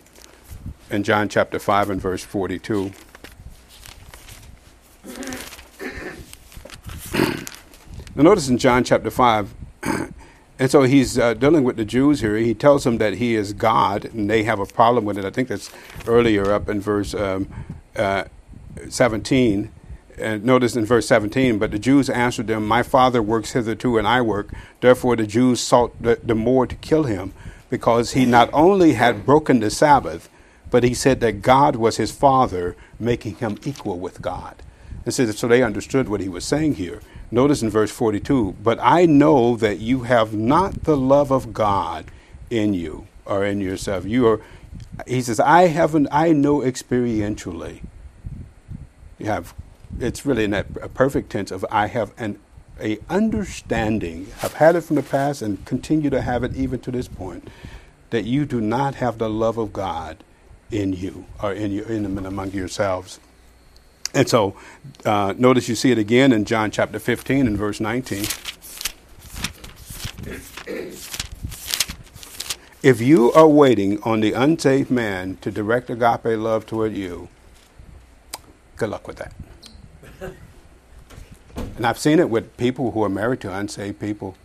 [0.91, 2.93] In John chapter 5 and verse 42.
[8.15, 9.55] Now, notice in John chapter 5,
[10.59, 12.37] and so he's uh, dealing with the Jews here.
[12.37, 15.25] He tells them that he is God, and they have a problem with it.
[15.25, 15.71] I think that's
[16.05, 17.49] earlier up in verse um,
[17.95, 18.25] uh,
[18.89, 19.71] 17.
[20.19, 24.21] Notice in verse 17, but the Jews answered them, My father works hitherto, and I
[24.21, 24.49] work.
[24.81, 27.33] Therefore, the Jews sought the, the more to kill him,
[27.71, 30.29] because he not only had broken the Sabbath,
[30.71, 34.57] but he said that God was his father, making him equal with God.
[35.05, 37.01] And so, so they understood what he was saying here.
[37.31, 42.11] Notice in verse 42 But I know that you have not the love of God
[42.51, 44.05] in you or in yourself.
[44.05, 44.41] You are,
[45.07, 47.83] he says, I haven't, I know experientially.
[49.19, 49.55] You have,
[49.99, 52.39] it's really in a perfect tense of I have an
[52.81, 56.91] a understanding, have had it from the past and continue to have it even to
[56.91, 57.49] this point,
[58.11, 60.23] that you do not have the love of God
[60.71, 63.21] in you or in, you, in among yourselves.
[64.15, 64.57] And so,
[65.05, 68.25] uh, notice you see it again in John chapter 15 and verse 19.
[72.81, 77.29] If you are waiting on the unsaved man to direct agape love toward you,
[78.77, 79.35] good luck with that.
[81.77, 84.37] And I've seen it with people who are married to unsaved people,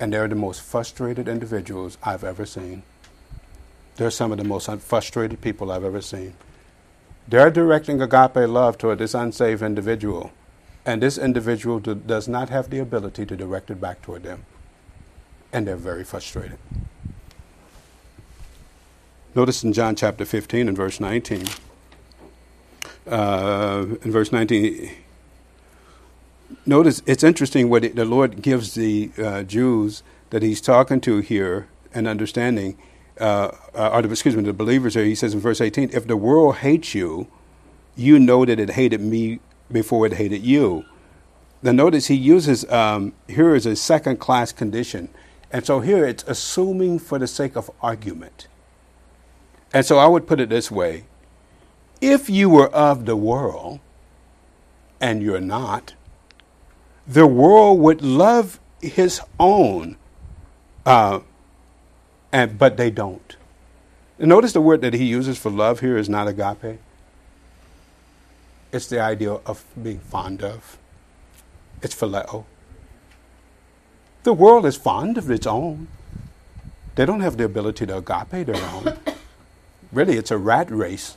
[0.00, 2.82] and they're the most frustrated individuals I've ever seen.
[3.96, 6.34] They're some of the most frustrated people I've ever seen.
[7.28, 10.32] They're directing agape love toward this unsaved individual,
[10.84, 14.44] and this individual do, does not have the ability to direct it back toward them.
[15.52, 16.58] And they're very frustrated.
[19.34, 21.46] Notice in John chapter 15 and verse 19.
[23.06, 24.90] Uh, in verse 19,
[26.66, 31.18] notice it's interesting what it, the Lord gives the uh, Jews that He's talking to
[31.18, 32.76] here an understanding
[33.20, 36.06] uh, uh, or the, excuse me, the believers here, he says in verse 18, if
[36.06, 37.28] the world hates you,
[37.96, 40.84] you know that it hated me before it hated you.
[41.62, 45.08] Now, notice he uses um, here is a second class condition.
[45.50, 48.48] And so here it's assuming for the sake of argument.
[49.72, 51.04] And so I would put it this way
[52.00, 53.80] if you were of the world,
[55.00, 55.94] and you're not,
[57.06, 59.96] the world would love his own.
[60.86, 61.20] Uh,
[62.32, 63.36] and, but they don't.
[64.18, 66.78] Notice the word that he uses for love here is not agape.
[68.72, 70.78] It's the idea of being fond of.
[71.82, 72.44] It's phileo.
[74.22, 75.88] The world is fond of its own.
[76.94, 78.96] They don't have the ability to agape their own.
[79.92, 81.16] really, it's a rat race.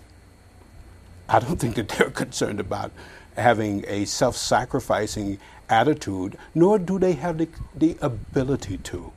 [1.29, 2.91] I don't think that they're concerned about
[3.37, 9.11] having a self sacrificing attitude, nor do they have the, the ability to,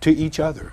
[0.00, 0.72] to each other.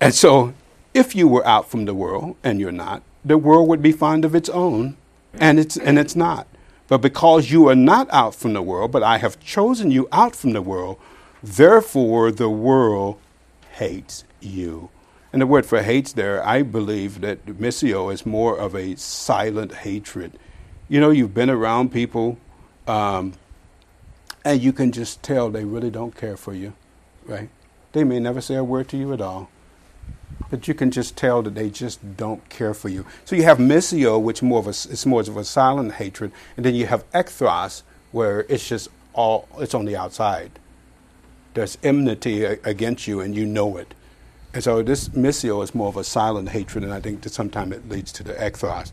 [0.00, 0.54] And so,
[0.92, 4.24] if you were out from the world and you're not, the world would be fond
[4.24, 4.96] of its own,
[5.34, 6.46] and it's and it's not.
[6.86, 10.36] But because you are not out from the world, but I have chosen you out
[10.36, 10.98] from the world,
[11.42, 13.18] therefore the world
[13.72, 14.90] hates you.
[15.34, 19.74] And the word for hates there, I believe that miseo is more of a silent
[19.74, 20.38] hatred.
[20.88, 22.38] You know, you've been around people,
[22.86, 23.32] um,
[24.44, 26.74] and you can just tell they really don't care for you,
[27.26, 27.48] right?
[27.90, 29.50] They may never say a word to you at all,
[30.50, 33.04] but you can just tell that they just don't care for you.
[33.24, 36.64] So you have miseo, which more of a, it's more of a silent hatred, and
[36.64, 40.60] then you have ekthros, where it's just all it's on the outside.
[41.54, 43.94] There's enmity against you, and you know it.
[44.54, 47.72] And so this miseo is more of a silent hatred, and I think that sometimes
[47.72, 48.92] it leads to the ekthros.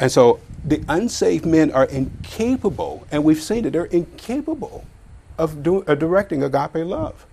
[0.00, 4.86] And so the unsaved men are incapable, and we've seen it, they're incapable
[5.38, 7.26] of, do, directing agape love.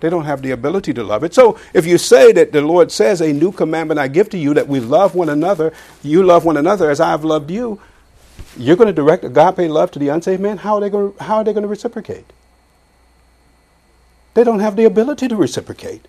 [0.00, 1.32] They don't have the ability to love it.
[1.32, 4.52] So if you say that the Lord says, A new commandment I give to you,
[4.52, 5.72] that we love one another,
[6.02, 7.80] you love one another as I have loved you,
[8.58, 10.58] you're going to direct agape love to the unsaved man?
[10.58, 12.26] How are they going to, how are they going to reciprocate?
[14.34, 16.06] They don't have the ability to reciprocate.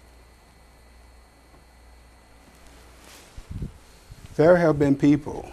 [4.36, 5.52] There have been people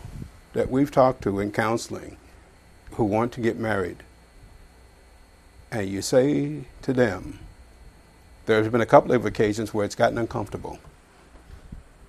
[0.54, 2.16] that we've talked to in counseling
[2.92, 3.98] who want to get married,
[5.70, 7.38] and you say to them,
[8.46, 10.80] there's been a couple of occasions where it's gotten uncomfortable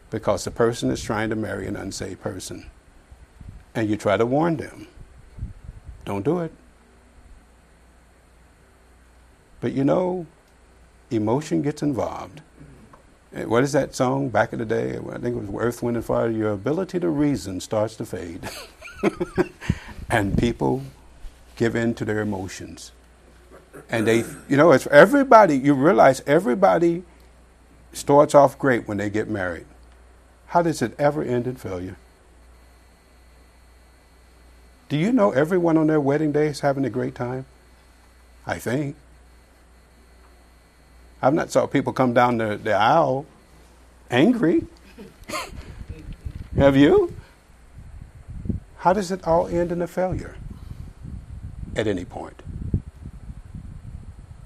[0.09, 2.65] because the person is trying to marry an unsaved person.
[3.76, 4.88] And you try to warn them
[6.05, 6.51] don't do it.
[9.61, 10.26] But you know,
[11.09, 12.41] emotion gets involved.
[13.34, 14.98] Eh, what is that song back in the day?
[14.98, 16.30] I think it was Earth, Wind, and Fire.
[16.30, 18.48] Your ability to reason starts to fade.
[20.10, 20.84] and people
[21.56, 22.92] give in to their emotions.
[23.90, 27.04] And they, you know, it's everybody, you realize everybody
[27.92, 29.66] starts off great when they get married.
[30.48, 31.98] How does it ever end in failure?
[34.90, 37.46] Do you know everyone on their wedding day is having a great time?
[38.46, 38.96] I think.
[41.24, 43.26] I've not saw people come down the, the aisle
[44.11, 44.67] angry.
[46.57, 47.15] Have you?
[48.80, 50.36] How does it all end in a failure?
[51.78, 52.43] At any point.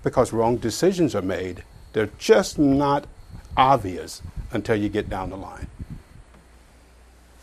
[0.03, 1.63] Because wrong decisions are made.
[1.93, 3.07] They're just not
[3.57, 4.21] obvious
[4.51, 5.67] until you get down the line.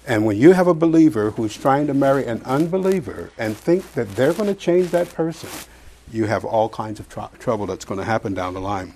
[0.06, 4.14] And when you have a believer who's trying to marry an unbeliever and think that
[4.14, 5.50] they're going to change that person,
[6.12, 8.94] you have all kinds of tr- trouble that's going to happen down the line.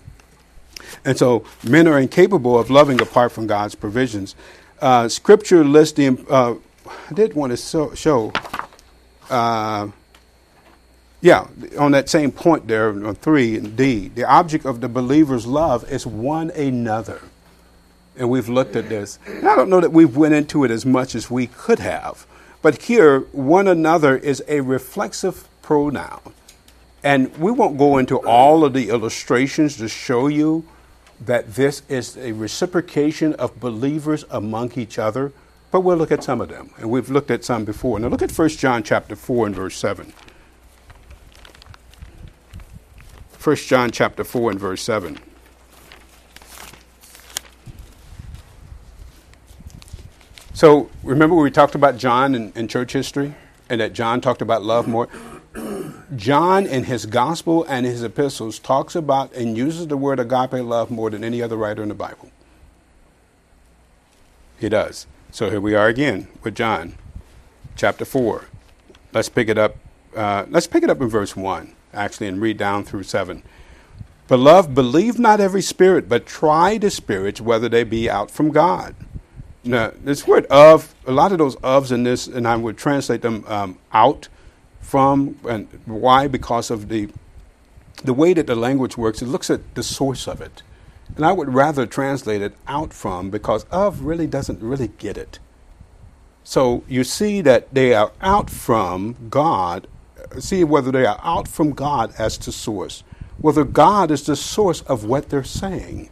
[1.04, 4.34] And so men are incapable of loving apart from God's provisions.
[4.80, 6.24] Uh, scripture lists the.
[6.30, 6.54] Uh,
[7.10, 8.32] I did want to so, show.
[9.28, 9.88] Uh,
[11.20, 15.90] yeah, on that same point there, on three D, the object of the believer's love
[15.90, 17.20] is one another.
[18.16, 19.18] And we've looked at this.
[19.26, 22.26] And I don't know that we've went into it as much as we could have.
[22.62, 26.34] But here, one another is a reflexive pronoun.
[27.02, 30.64] And we won't go into all of the illustrations to show you
[31.20, 35.32] that this is a reciprocation of believers among each other,
[35.70, 36.70] but we'll look at some of them.
[36.78, 37.98] And we've looked at some before.
[37.98, 40.12] Now look at 1 John chapter 4 and verse 7.
[43.42, 45.18] 1 John chapter 4 and verse 7.
[50.52, 53.34] So remember when we talked about John in, in church history
[53.70, 55.08] and that John talked about love more?
[56.16, 60.90] John in his gospel and his epistles talks about and uses the word agape love
[60.90, 62.30] more than any other writer in the Bible.
[64.58, 65.06] He does.
[65.30, 66.94] So here we are again with John,
[67.76, 68.46] chapter four.
[69.12, 69.76] Let's pick it up.
[70.16, 73.42] Uh, let's pick it up in verse one, actually, and read down through seven.
[74.26, 78.94] Beloved, believe not every spirit, but try the spirits whether they be out from God.
[79.64, 83.22] Now, this word of, a lot of those ofs in this, and I would translate
[83.22, 84.28] them um, out
[84.88, 86.28] from and why?
[86.28, 87.10] Because of the
[88.04, 90.62] the way that the language works it looks at the source of it.
[91.14, 95.40] And i would rather translate it out from because of really doesn't really get it.
[96.42, 99.86] So you see that they are out from god
[100.18, 103.04] uh, see whether they are out from god as to source.
[103.36, 106.08] Whether god is the source of what they're saying.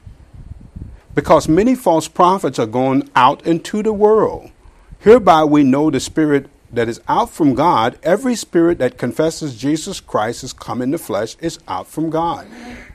[1.15, 4.51] Because many false prophets are going out into the world.
[4.99, 9.99] Hereby we know the spirit that is out from God, every spirit that confesses Jesus
[9.99, 12.47] Christ has come in the flesh is out from God.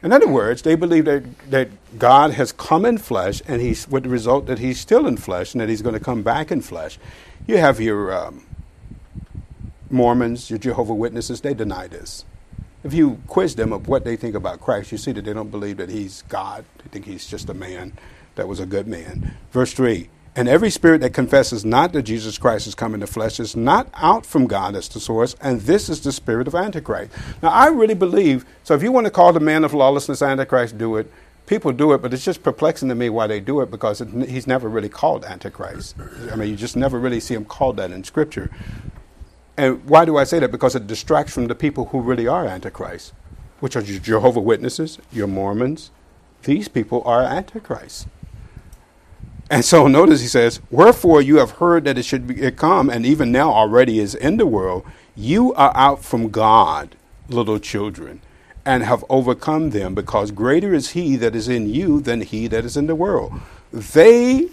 [0.04, 4.04] In other words, they believe that, that God has come in flesh, and he's with
[4.04, 6.62] the result that he's still in flesh, and that he's going to come back in
[6.62, 7.00] flesh.
[7.48, 8.46] You have your um,
[9.90, 12.24] Mormons, your Jehovah Witnesses, they deny this.
[12.84, 15.52] If you quiz them of what they think about Christ, you see that they don't
[15.52, 16.66] believe that he's God.
[16.78, 17.94] They think he's just a man
[18.36, 19.36] that was a good man.
[19.52, 23.08] Verse 3 and every spirit that confesses not that Jesus Christ has come in the
[23.08, 26.56] flesh is not out from God as the source, and this is the spirit of
[26.56, 27.12] Antichrist.
[27.42, 30.78] Now, I really believe, so if you want to call the man of lawlessness Antichrist,
[30.78, 31.12] do it.
[31.48, 34.08] People do it, but it's just perplexing to me why they do it because it,
[34.30, 35.96] he's never really called Antichrist.
[36.32, 38.50] I mean, you just never really see him called that in Scripture.
[39.58, 40.52] And why do I say that?
[40.52, 43.12] Because it distracts from the people who really are Antichrist,
[43.60, 45.92] which are your Jehovah Witnesses, your Mormons.
[46.44, 48.08] These people are Antichrist.
[49.52, 52.90] And so notice he says, Wherefore you have heard that it should be, it come,
[52.90, 54.86] and even now already is in the world.
[55.14, 56.96] You are out from God,
[57.28, 58.22] little children,
[58.66, 62.64] and have overcome them, because greater is he that is in you than he that
[62.64, 63.34] is in the world.
[63.74, 64.48] They,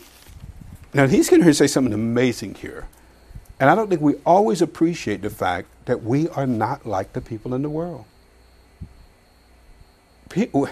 [0.93, 2.89] now he's going to say something amazing here.
[3.61, 7.21] And I don't think we always appreciate the fact that we are not like the
[7.21, 8.05] people in the world.
[10.29, 10.69] People,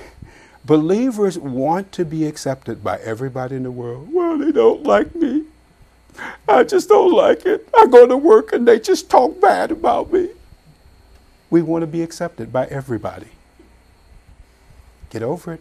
[0.66, 4.08] Believers want to be accepted by everybody in the world.
[4.12, 5.44] Well, they don't like me.
[6.48, 7.68] I just don't like it.
[7.76, 10.30] I go to work and they just talk bad about me.
[11.50, 13.28] We want to be accepted by everybody.
[15.10, 15.60] Get over it.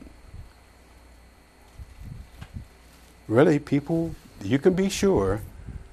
[3.28, 5.42] Really, people, you can be sure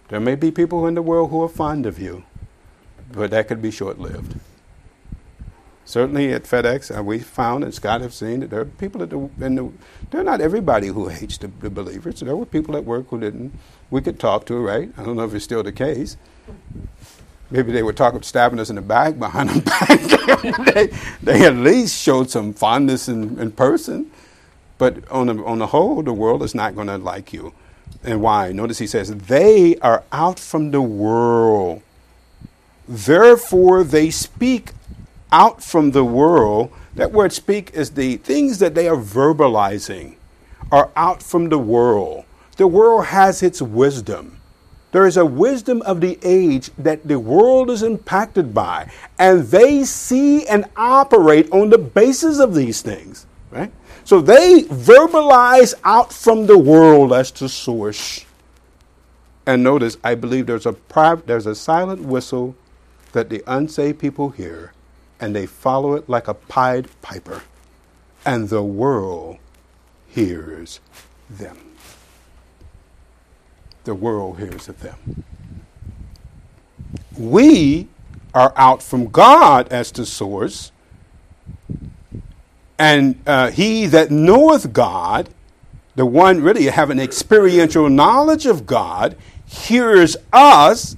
[0.09, 2.25] there may be people in the world who are fond of you,
[3.11, 4.39] but that could be short lived.
[5.93, 9.12] Certainly at FedEx, uh, we found, and Scott have seen, that there are people that
[9.12, 9.70] and the,
[10.11, 12.20] they're not everybody who hates the, the, believers.
[12.20, 13.53] There were people at work who didn't.
[13.90, 14.90] We could talk to, right?
[14.97, 16.16] I don't know if it's still the case.
[17.51, 20.74] Maybe they were talking, stabbing us in the back behind the back.
[20.74, 20.86] they,
[21.22, 24.11] they at least showed some fondness in, in person.
[24.78, 27.53] But on the, on the whole, the world is not going to like you.
[28.03, 28.51] And why?
[28.53, 31.82] Notice he says, they are out from the world.
[32.88, 34.70] Therefore, they speak
[35.33, 36.70] out from the world.
[36.95, 40.16] That word speak is the things that they are verbalizing
[40.70, 42.24] are out from the world.
[42.59, 44.39] The world has its wisdom.
[44.93, 49.85] There is a wisdom of the age that the world is impacted by, and they
[49.85, 53.72] see and operate on the basis of these things, right?
[54.05, 58.26] So they verbalize out from the world as to source.
[59.47, 60.76] And notice, I believe there's a
[61.24, 62.55] there's a silent whistle
[63.12, 64.72] that the unsaved people hear
[65.23, 67.43] and they follow it like a pied piper,
[68.27, 69.39] and the world
[70.09, 70.81] hears
[71.31, 71.57] them.
[73.85, 75.23] The world hears of them.
[77.16, 77.87] We
[78.35, 80.73] are out from God as the source,
[82.77, 85.29] and uh, he that knoweth God,
[85.95, 89.16] the one really having experiential knowledge of God,
[89.47, 90.97] hears us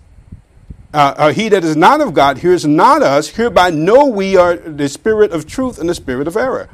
[0.95, 3.29] uh, uh, he that is not of God hears not us.
[3.29, 6.69] Hereby know we are the spirit of truth and the spirit of error.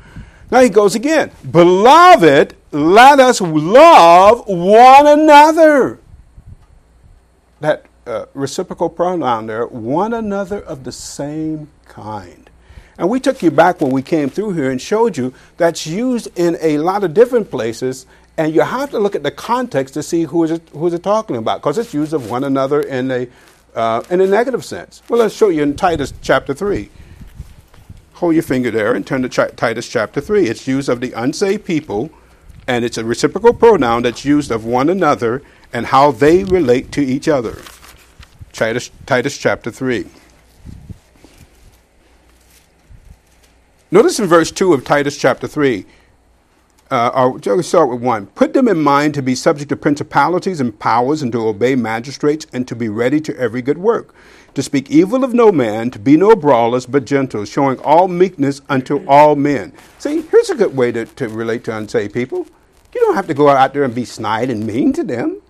[0.51, 1.31] Now he goes again.
[1.51, 6.01] Beloved, let us love one another.
[7.61, 12.51] That uh, reciprocal pronoun there, one another of the same kind.
[12.99, 16.29] And we took you back when we came through here and showed you that's used
[16.39, 18.05] in a lot of different places.
[18.37, 20.93] And you have to look at the context to see who is it, who is
[20.93, 23.29] it talking about, because it's used of one another in a
[23.75, 25.03] uh, in a negative sense.
[25.09, 26.91] Well, let's show you in Titus chapter 3.
[28.15, 30.47] Hold your finger there and turn to Titus chapter 3.
[30.47, 32.11] It's used of the unsaved people,
[32.67, 35.43] and it's a reciprocal pronoun that's used of one another
[35.73, 37.59] and how they relate to each other.
[38.53, 40.07] Titus, Titus chapter 3.
[43.91, 45.85] Notice in verse 2 of Titus chapter 3,
[46.91, 47.11] uh,
[47.43, 48.27] or start with one.
[48.29, 52.47] Put them in mind to be subject to principalities and powers, and to obey magistrates,
[52.53, 54.15] and to be ready to every good work.
[54.55, 58.61] To speak evil of no man, to be no brawlers, but gentle, showing all meekness
[58.69, 59.73] unto all men.
[59.99, 62.47] See, here's a good way to, to relate to unsaved people.
[62.93, 65.41] You don't have to go out there and be snide and mean to them.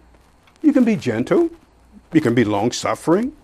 [0.61, 1.49] You can be gentle.
[2.13, 3.35] You can be long suffering.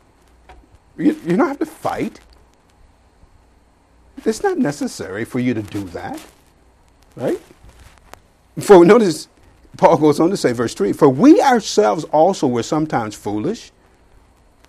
[0.99, 2.21] You, you don't have to fight.
[4.25, 6.21] It's not necessary for you to do that,
[7.15, 7.41] right?
[8.59, 9.29] For notice,
[9.77, 13.71] Paul goes on to say, verse 3 For we ourselves also were sometimes foolish,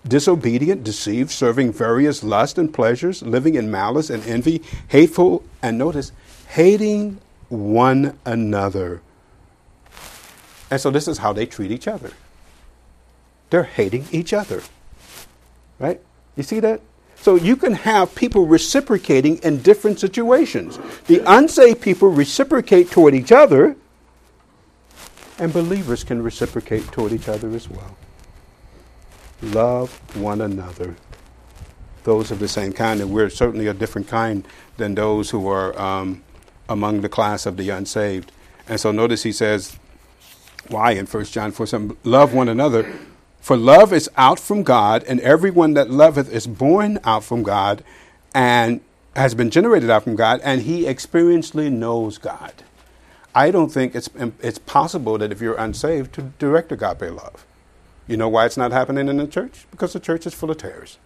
[0.06, 6.12] disobedient, deceived, serving various lusts and pleasures, living in malice and envy, hateful, and notice,
[6.48, 7.18] hating
[7.48, 9.00] one another.
[10.70, 12.12] And so this is how they treat each other.
[13.50, 14.62] They're hating each other.
[15.78, 16.00] Right?
[16.36, 16.82] You see that?
[17.28, 20.78] So you can have people reciprocating in different situations.
[21.08, 23.76] The unsaved people reciprocate toward each other,
[25.38, 27.98] and believers can reciprocate toward each other as well.
[29.42, 30.96] Love one another.
[32.04, 34.48] Those of the same kind, and we're certainly a different kind
[34.78, 36.24] than those who are um,
[36.66, 38.32] among the class of the unsaved.
[38.66, 39.78] And so notice he says,
[40.68, 42.90] why in 1 John 4 7, love one another
[43.40, 47.82] for love is out from God, and everyone that loveth is born out from God
[48.34, 48.80] and
[49.16, 52.52] has been generated out from God, and he experientially knows God.
[53.34, 54.08] I don't think it's,
[54.40, 57.46] it's possible that if you're unsaved to direct agape love.
[58.06, 59.66] You know why it's not happening in the church?
[59.70, 60.98] Because the church is full of tares.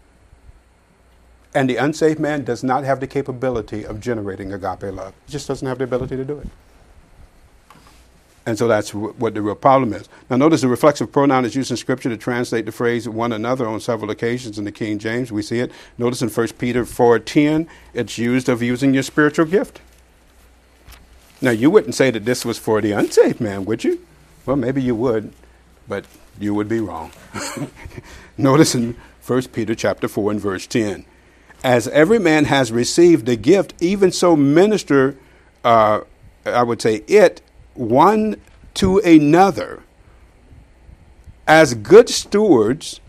[1.54, 5.12] And the unsaved man does not have the capability of generating agape love.
[5.26, 6.48] He just doesn't have the ability to do it.
[8.44, 10.08] And so that's what the real problem is.
[10.28, 13.68] Now, notice the reflexive pronoun is used in Scripture to translate the phrase one another
[13.68, 15.30] on several occasions in the King James.
[15.30, 15.70] We see it.
[15.96, 19.80] Notice in 1 Peter 4.10, it's used of using your spiritual gift.
[21.40, 24.04] Now, you wouldn't say that this was for the unsaved man, would you?
[24.44, 25.32] Well, maybe you would,
[25.86, 26.04] but
[26.40, 27.12] you would be wrong.
[28.36, 31.04] notice in 1 Peter chapter 4 and verse 10,
[31.62, 35.16] as every man has received the gift, even so minister,
[35.62, 36.00] uh,
[36.44, 37.40] I would say, it
[37.74, 38.36] one
[38.74, 39.82] to another
[41.46, 43.00] as good stewards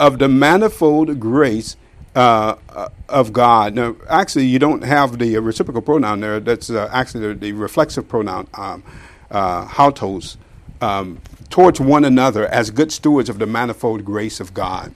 [0.00, 1.76] of the manifold grace
[2.14, 3.74] uh, uh, of God.
[3.74, 6.40] Now, actually, you don't have the reciprocal pronoun there.
[6.40, 8.82] That's uh, actually the, reflexive pronoun, um,
[9.30, 10.36] uh, hautos,
[10.80, 14.92] um, towards one another as good stewards of the manifold grace of God.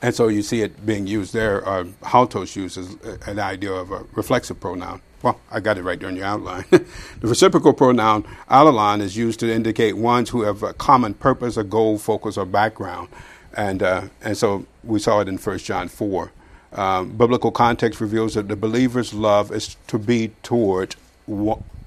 [0.00, 1.66] And so you see it being used there.
[1.66, 2.96] Uh, Haltos uses
[3.26, 5.00] an idea of a reflexive pronoun.
[5.22, 6.64] Well, I got it right in your outline.
[6.70, 6.86] the
[7.22, 11.98] reciprocal pronoun allalon is used to indicate ones who have a common purpose, a goal,
[11.98, 13.08] focus, or background.
[13.54, 16.30] And, uh, and so we saw it in 1 John 4.
[16.72, 20.94] Um, biblical context reveals that the believer's love is to be toward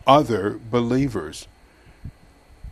[0.06, 1.48] other believers.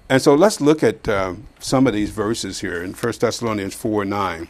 [0.09, 4.05] And so let's look at uh, some of these verses here in 1 Thessalonians 4
[4.05, 4.47] 9.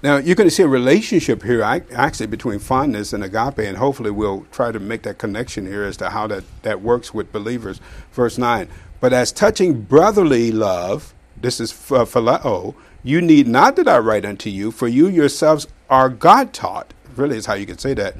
[0.00, 4.12] Now, you're going to see a relationship here, actually, between fondness and agape, and hopefully
[4.12, 7.80] we'll try to make that connection here as to how that, that works with believers.
[8.12, 8.68] Verse 9.
[9.00, 14.50] But as touching brotherly love, this is phileo, you need not that I write unto
[14.50, 18.14] you, for you yourselves are God taught, really is how you can say that,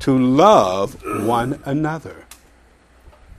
[0.00, 2.26] to love one another.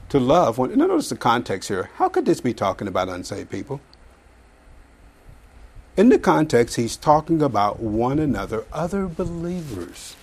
[0.10, 0.76] To love one.
[0.76, 1.90] Now, notice the context here.
[1.96, 3.82] How could this be talking about unsaved people?
[5.96, 10.16] In the context, he's talking about one another, other believers.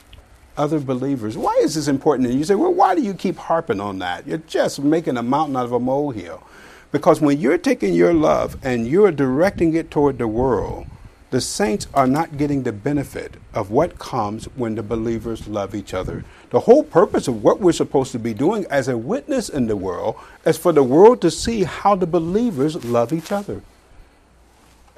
[0.56, 1.38] Other believers.
[1.38, 2.28] Why is this important?
[2.28, 4.26] And you say, well, why do you keep harping on that?
[4.26, 6.42] You're just making a mountain out of a molehill.
[6.90, 10.88] Because when you're taking your love and you're directing it toward the world,
[11.30, 15.94] the saints are not getting the benefit of what comes when the believers love each
[15.94, 16.24] other.
[16.50, 19.76] The whole purpose of what we're supposed to be doing as a witness in the
[19.76, 23.62] world is for the world to see how the believers love each other.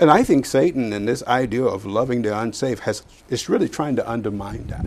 [0.02, 3.94] And I think Satan and this idea of loving the unsafe has is really trying
[3.94, 4.86] to undermine that.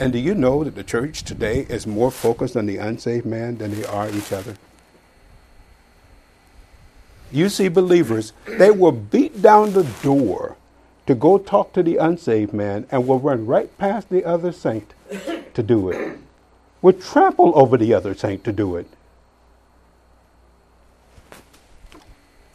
[0.00, 3.58] And do you know that the church today is more focused on the unsaved man
[3.58, 4.56] than they are each other?
[7.30, 10.56] You see believers, they will beat down the door
[11.06, 14.94] to go talk to the unsaved man and will run right past the other saint
[15.52, 16.18] to do it.
[16.80, 18.86] Will trample over the other saint to do it.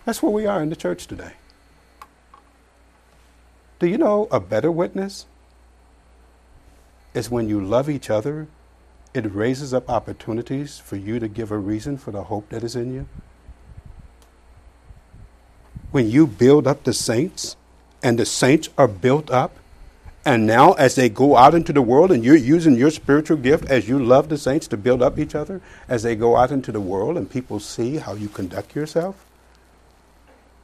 [0.04, 1.34] That's where we are in the church today.
[3.84, 5.26] Do you know a better witness
[7.14, 8.48] is when you love each other,
[9.14, 12.78] it raises up opportunities for you to give a reason for the hope that is
[12.78, 13.08] in you?
[15.92, 17.58] When you build up the saints
[18.02, 19.58] and the saints are built up,
[20.24, 23.66] and now as they go out into the world and you're using your spiritual gift
[23.66, 25.60] as you love the saints to build up each other,
[25.90, 29.26] as they go out into the world and people see how you conduct yourself,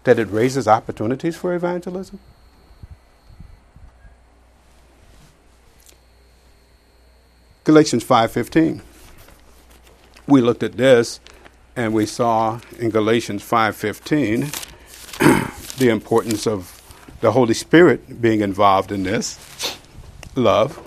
[0.05, 2.17] that it raises opportunities for evangelism?
[7.70, 8.82] Galatians 5:15.
[10.26, 11.20] We looked at this
[11.76, 14.49] and we saw in Galatians 5:15
[15.78, 16.82] the importance of
[17.22, 19.38] the Holy Spirit being involved in this
[20.34, 20.82] love.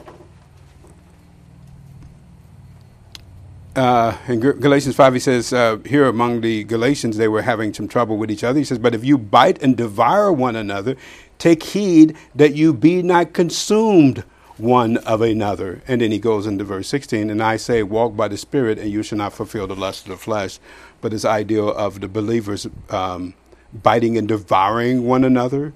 [3.77, 7.87] Uh, in Galatians 5, he says, uh, here among the Galatians, they were having some
[7.87, 8.59] trouble with each other.
[8.59, 10.97] He says, But if you bite and devour one another,
[11.39, 14.25] take heed that you be not consumed
[14.63, 15.83] one of another.
[15.89, 18.91] And then he goes into verse 16, and I say, walk by the Spirit, and
[18.91, 20.61] you shall not fulfill the lust of the flesh.
[21.01, 23.35] But this idea of the believers um,
[23.75, 25.75] biting and devouring one another,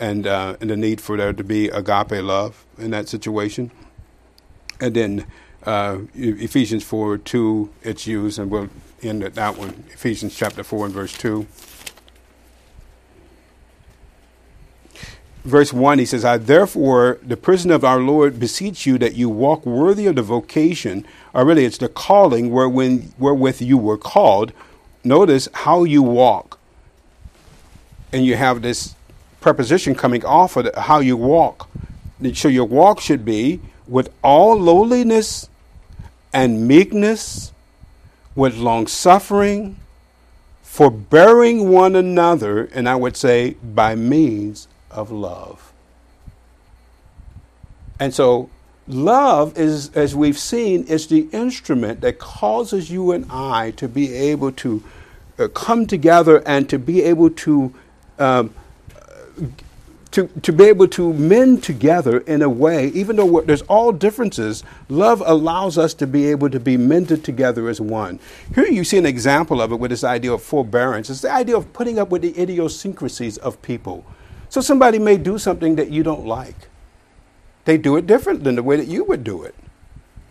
[0.00, 3.70] and, uh, and the need for there to be agape love in that situation.
[4.80, 5.26] And then
[5.64, 8.70] uh, Ephesians 4 2, it's used, and we'll
[9.02, 9.84] end at that one.
[9.92, 11.46] Ephesians chapter 4 and verse 2.
[15.44, 19.28] Verse 1, he says, I therefore, the prisoner of our Lord, beseech you that you
[19.28, 24.52] walk worthy of the vocation, or really it's the calling wherewith, wherewith you were called.
[25.02, 26.58] Notice how you walk.
[28.12, 28.94] And you have this
[29.40, 31.68] preposition coming off of the, how you walk.
[32.34, 35.48] So your walk should be with all lowliness
[36.32, 37.52] and meekness,
[38.34, 39.76] with long suffering,
[40.62, 45.72] forbearing one another, and I would say by means of love.
[47.98, 48.48] And so,
[48.88, 54.14] love is, as we've seen, is the instrument that causes you and I to be
[54.14, 54.82] able to
[55.38, 57.74] uh, come together and to be able to.
[58.18, 58.54] Um,
[60.12, 64.64] to, to be able to mend together in a way, even though there's all differences,
[64.88, 68.18] love allows us to be able to be mended together as one.
[68.54, 71.10] Here you see an example of it with this idea of forbearance.
[71.10, 74.04] It's the idea of putting up with the idiosyncrasies of people.
[74.50, 76.68] So somebody may do something that you don't like.
[77.64, 79.54] They do it different than the way that you would do it.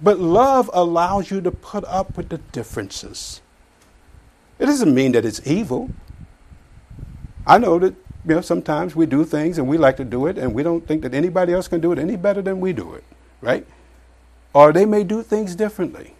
[0.01, 3.41] But love allows you to put up with the differences.
[4.59, 5.89] It doesn't mean that it's evil.
[7.47, 7.95] I know that
[8.25, 10.85] you know sometimes we do things and we like to do it and we don't
[10.85, 13.03] think that anybody else can do it any better than we do it.
[13.41, 13.65] right?
[14.53, 16.15] Or they may do things differently.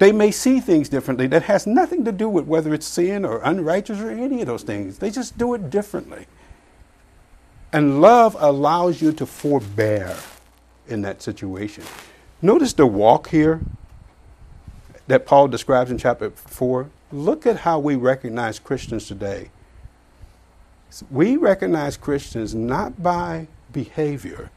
[0.00, 3.42] They may see things differently that has nothing to do with whether it's sin or
[3.44, 4.96] unrighteous or any of those things.
[4.96, 6.26] They just do it differently.
[7.70, 10.16] And love allows you to forbear
[10.88, 11.84] in that situation.
[12.40, 13.60] Notice the walk here
[15.06, 16.88] that Paul describes in chapter 4.
[17.12, 19.50] Look at how we recognize Christians today.
[21.10, 24.50] We recognize Christians not by behavior,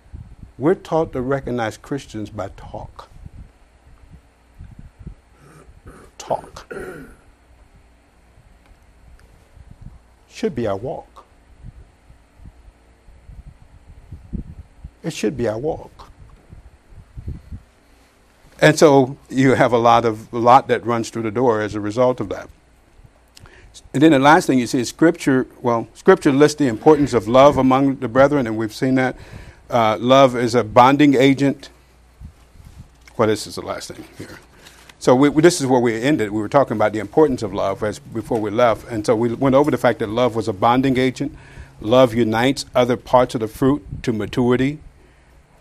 [0.57, 3.09] we're taught to recognize Christians by talk.
[6.23, 6.73] Talk.
[10.29, 11.25] Should be our walk.
[15.03, 16.09] It should be our walk.
[18.61, 21.75] And so you have a lot of a lot that runs through the door as
[21.75, 22.49] a result of that.
[23.93, 25.47] And then the last thing you see is scripture.
[25.61, 29.17] Well, scripture lists the importance of love among the brethren, and we've seen that.
[29.69, 31.69] Uh, love is a bonding agent.
[33.17, 34.39] Well, this is the last thing here.
[35.03, 36.31] So we, this is where we ended.
[36.31, 39.33] We were talking about the importance of love as before we left, and so we
[39.33, 41.35] went over the fact that love was a bonding agent.
[41.81, 44.79] Love unites other parts of the fruit to maturity.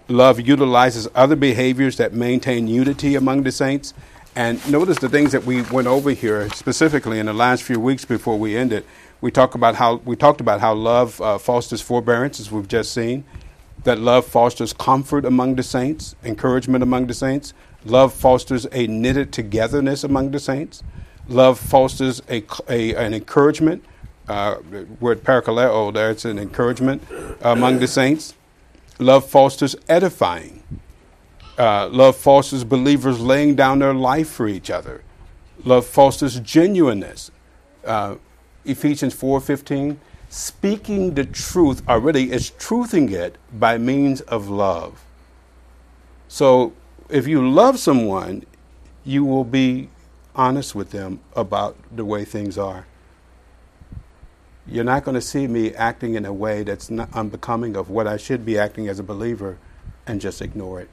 [0.07, 3.95] Love utilizes other behaviors that maintain unity among the saints.
[4.37, 8.05] And notice the things that we went over here specifically in the last few weeks
[8.05, 8.85] before we ended.
[9.21, 12.95] We talked about how we talked about how love uh, fosters forbearance, as we've just
[12.95, 13.25] seen.
[13.83, 17.55] That love fosters comfort among the saints, encouragement among the saints.
[17.85, 20.83] Love fosters a knitted togetherness among the saints.
[21.29, 23.85] Love fosters a, a an encouragement.
[24.29, 24.57] Uh,
[25.01, 27.03] word parakaleo, there it's an encouragement
[27.41, 28.35] among the saints.
[28.99, 30.63] Love fosters edifying.
[31.59, 35.03] Uh, love fosters believers laying down their life for each other.
[35.65, 37.31] Love fosters genuineness.
[37.85, 38.15] Uh,
[38.65, 39.97] Ephesians 4:15,
[40.29, 45.05] speaking the truth, or really is truthing it by means of love.
[46.29, 46.73] So
[47.09, 48.45] if you love someone,
[49.05, 49.89] you will be
[50.35, 52.87] honest with them about the way things are.
[54.67, 58.07] You're not going to see me acting in a way that's not unbecoming of what
[58.07, 59.59] I should be acting as a believer
[60.07, 60.91] and just ignore it.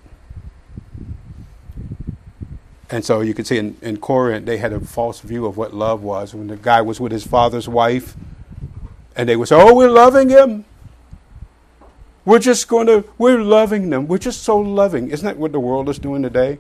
[2.90, 5.74] And so you can see in, in Corinth, they had a false view of what
[5.74, 6.34] love was.
[6.34, 8.16] When the guy was with his father's wife,
[9.16, 10.66] and they would say, Oh, we're loving him.
[12.30, 14.06] We're just going to, we're loving them.
[14.06, 15.10] We're just so loving.
[15.10, 16.60] Isn't that what the world is doing today?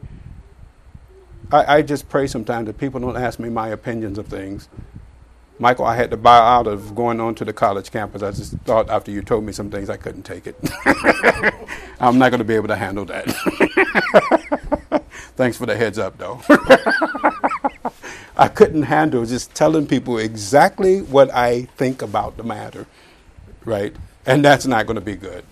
[1.51, 4.67] I, I just pray sometimes that people don't ask me my opinions of things.
[5.59, 8.23] Michael, I had to buy out of going on to the college campus.
[8.23, 10.55] I just thought after you told me some things, I couldn't take it.
[11.99, 13.27] I'm not going to be able to handle that.
[15.37, 16.41] Thanks for the heads up, though.
[18.35, 22.87] I couldn't handle just telling people exactly what I think about the matter,
[23.65, 23.95] right?
[24.25, 25.43] And that's not going to be good.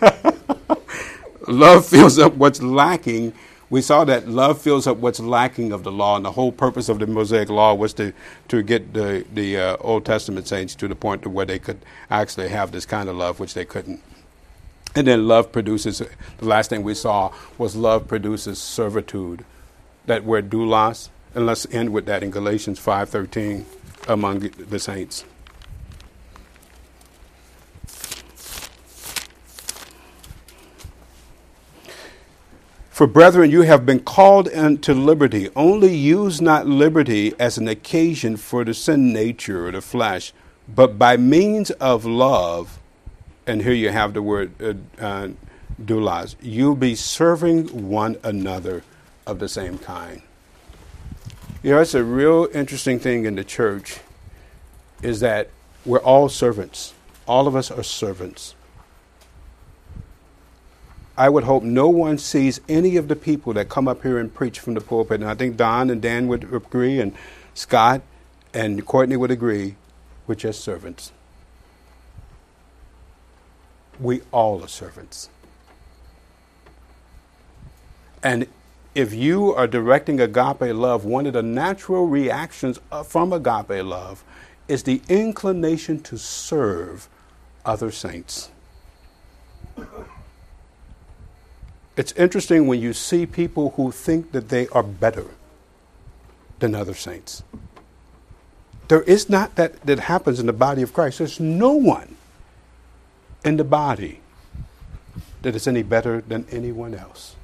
[1.48, 3.32] love fills up what's lacking.
[3.68, 6.88] We saw that love fills up what's lacking of the law, and the whole purpose
[6.88, 8.12] of the Mosaic law was to,
[8.48, 11.78] to get the, the uh, Old Testament saints to the point to where they could
[12.10, 14.00] actually have this kind of love, which they couldn't.
[14.94, 15.98] And then love produces,
[16.38, 19.44] the last thing we saw was love produces servitude.
[20.06, 23.64] That word doulos, and let's end with that in Galatians 5.13
[24.08, 25.24] among the saints.
[33.00, 35.48] For brethren, you have been called into liberty.
[35.56, 40.34] Only use not liberty as an occasion for the sin nature or the flesh,
[40.68, 42.78] but by means of love.
[43.46, 45.28] And here you have the word uh, uh,
[45.82, 46.36] doulos.
[46.42, 48.82] You'll be serving one another
[49.26, 50.20] of the same kind.
[51.62, 54.00] You know, it's a real interesting thing in the church
[55.02, 55.48] is that
[55.86, 56.92] we're all servants.
[57.26, 58.54] All of us are servants.
[61.20, 64.32] I would hope no one sees any of the people that come up here and
[64.32, 65.20] preach from the pulpit.
[65.20, 67.12] And I think Don and Dan would agree, and
[67.52, 68.00] Scott
[68.54, 69.76] and Courtney would agree,
[70.26, 71.12] we're just servants.
[74.00, 75.28] We all are servants.
[78.22, 78.46] And
[78.94, 84.24] if you are directing agape love, one of the natural reactions from agape love
[84.68, 87.10] is the inclination to serve
[87.66, 88.50] other saints.
[92.00, 95.26] It's interesting when you see people who think that they are better
[96.58, 97.42] than other saints.
[98.88, 101.18] There is not that that happens in the body of Christ.
[101.18, 102.16] There's no one
[103.44, 104.20] in the body
[105.42, 107.36] that is any better than anyone else.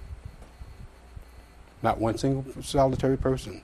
[1.82, 3.60] Not one single solitary person.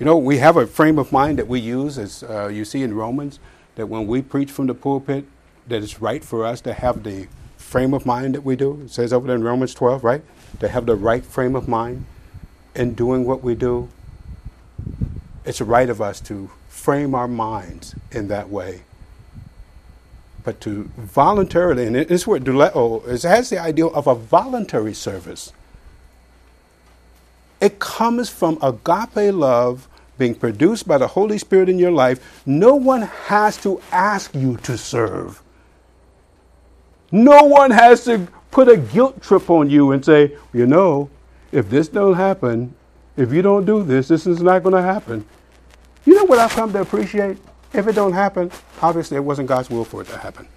[0.00, 2.82] You know, we have a frame of mind that we use, as uh, you see
[2.82, 3.38] in Romans,
[3.74, 5.26] that when we preach from the pulpit,
[5.68, 7.28] that it's right for us to have the
[7.66, 8.80] frame of mind that we do.
[8.84, 10.22] It says over there in Romans 12, right?
[10.60, 12.06] To have the right frame of mind
[12.76, 13.88] in doing what we do.
[15.44, 18.82] It's right of us to frame our minds in that way.
[20.44, 25.52] But to voluntarily, and this word douleuo, it has the idea of a voluntary service.
[27.60, 29.88] It comes from agape love
[30.18, 32.42] being produced by the Holy Spirit in your life.
[32.46, 35.42] No one has to ask you to serve.
[37.10, 41.10] No one has to put a guilt trip on you and say, you know,
[41.52, 42.74] if this don't happen,
[43.16, 45.24] if you don't do this, this is not going to happen.
[46.04, 47.38] You know what I've come to appreciate?
[47.72, 48.50] If it don't happen,
[48.80, 50.48] obviously it wasn't God's will for it to happen.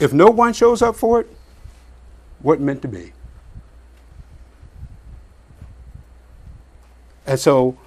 [0.00, 1.28] If no one shows up for it,
[2.40, 3.12] what meant to be?
[7.26, 7.78] And so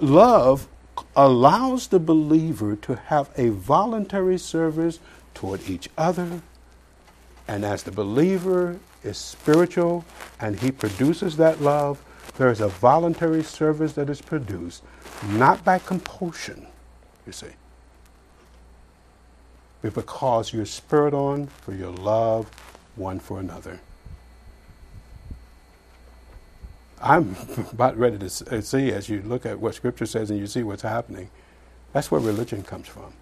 [0.00, 0.66] love
[1.14, 4.98] allows the believer to have a voluntary service
[5.40, 6.42] toward each other.
[7.48, 10.04] And as the believer is spiritual
[10.38, 12.02] and he produces that love,
[12.36, 14.82] there is a voluntary service that is produced,
[15.30, 16.66] not by compulsion,
[17.26, 17.54] you see,
[19.80, 22.46] but because you're spurred on for your love
[22.96, 23.80] one for another.
[27.00, 27.34] I'm
[27.72, 28.26] about ready to
[28.56, 31.30] uh, see as you look at what Scripture says and you see what's happening.
[31.94, 33.14] That's where religion comes from.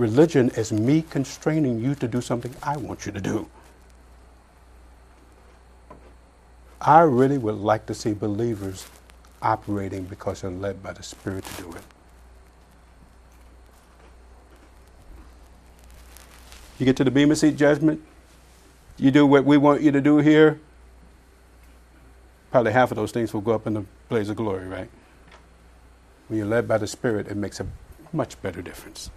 [0.00, 3.46] Religion as me constraining you to do something I want you to do.
[6.80, 8.86] I really would like to see believers
[9.42, 11.82] operating because they're led by the Spirit to do it.
[16.78, 18.00] You get to the Bema Seat judgment,
[18.96, 20.58] you do what we want you to do here,
[22.50, 24.88] probably half of those things will go up in the blaze of glory, right?
[26.28, 27.66] When you're led by the Spirit, it makes a
[28.14, 29.10] much better difference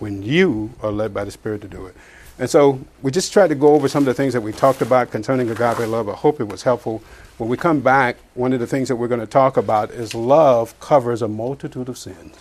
[0.00, 1.94] when you are led by the Spirit to do it.
[2.38, 4.80] And so we just tried to go over some of the things that we talked
[4.80, 6.08] about concerning agape love.
[6.08, 7.02] I hope it was helpful.
[7.36, 10.14] When we come back, one of the things that we're going to talk about is
[10.14, 12.36] love covers a multitude of sins.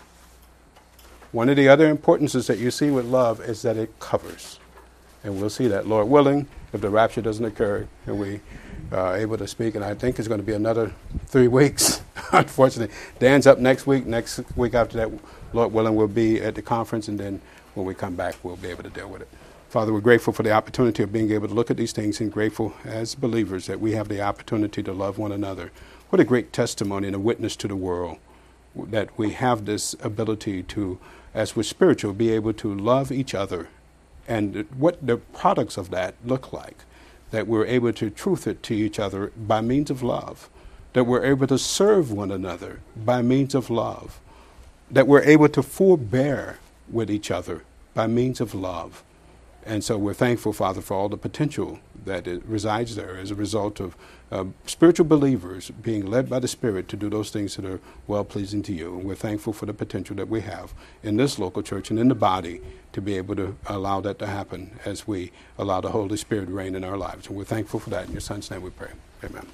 [1.32, 4.58] One of the other importances that you see with love is that it covers.
[5.24, 8.40] And we'll see that, Lord willing, if the rapture doesn't occur and we
[8.92, 9.76] are able to speak.
[9.76, 10.94] And I think it's going to be another
[11.28, 12.02] three weeks,
[12.32, 12.96] unfortunately.
[13.20, 14.06] Dan's up next week.
[14.06, 15.12] Next week after that,
[15.54, 17.42] Lord willing, we'll be at the conference, and then
[17.74, 19.30] when we come back, we'll be able to deal with it.
[19.70, 22.32] Father, we're grateful for the opportunity of being able to look at these things and
[22.32, 25.72] grateful as believers that we have the opportunity to love one another.
[26.10, 28.18] What a great testimony and a witness to the world
[28.76, 31.00] that we have this ability to,
[31.34, 33.70] as we're spiritual, be able to love each other
[34.28, 36.78] and what the products of that look like.
[37.32, 40.50] That we're able to truth it to each other by means of love.
[40.94, 44.20] That we're able to serve one another by means of love
[44.92, 46.60] that we're able to forbear
[46.90, 47.64] with each other
[47.94, 49.04] by means of love.
[49.66, 53.80] And so we're thankful, Father, for all the potential that resides there as a result
[53.80, 53.96] of
[54.32, 58.24] uh, spiritual believers being led by the Spirit to do those things that are well
[58.24, 58.98] pleasing to you.
[58.98, 60.74] And we're thankful for the potential that we have
[61.04, 62.62] in this local church and in the body
[62.94, 66.54] to be able to allow that to happen as we allow the Holy Spirit to
[66.54, 67.28] reign in our lives.
[67.28, 68.06] And we're thankful for that.
[68.08, 68.92] In your Son's name we pray.
[69.24, 69.46] Amen.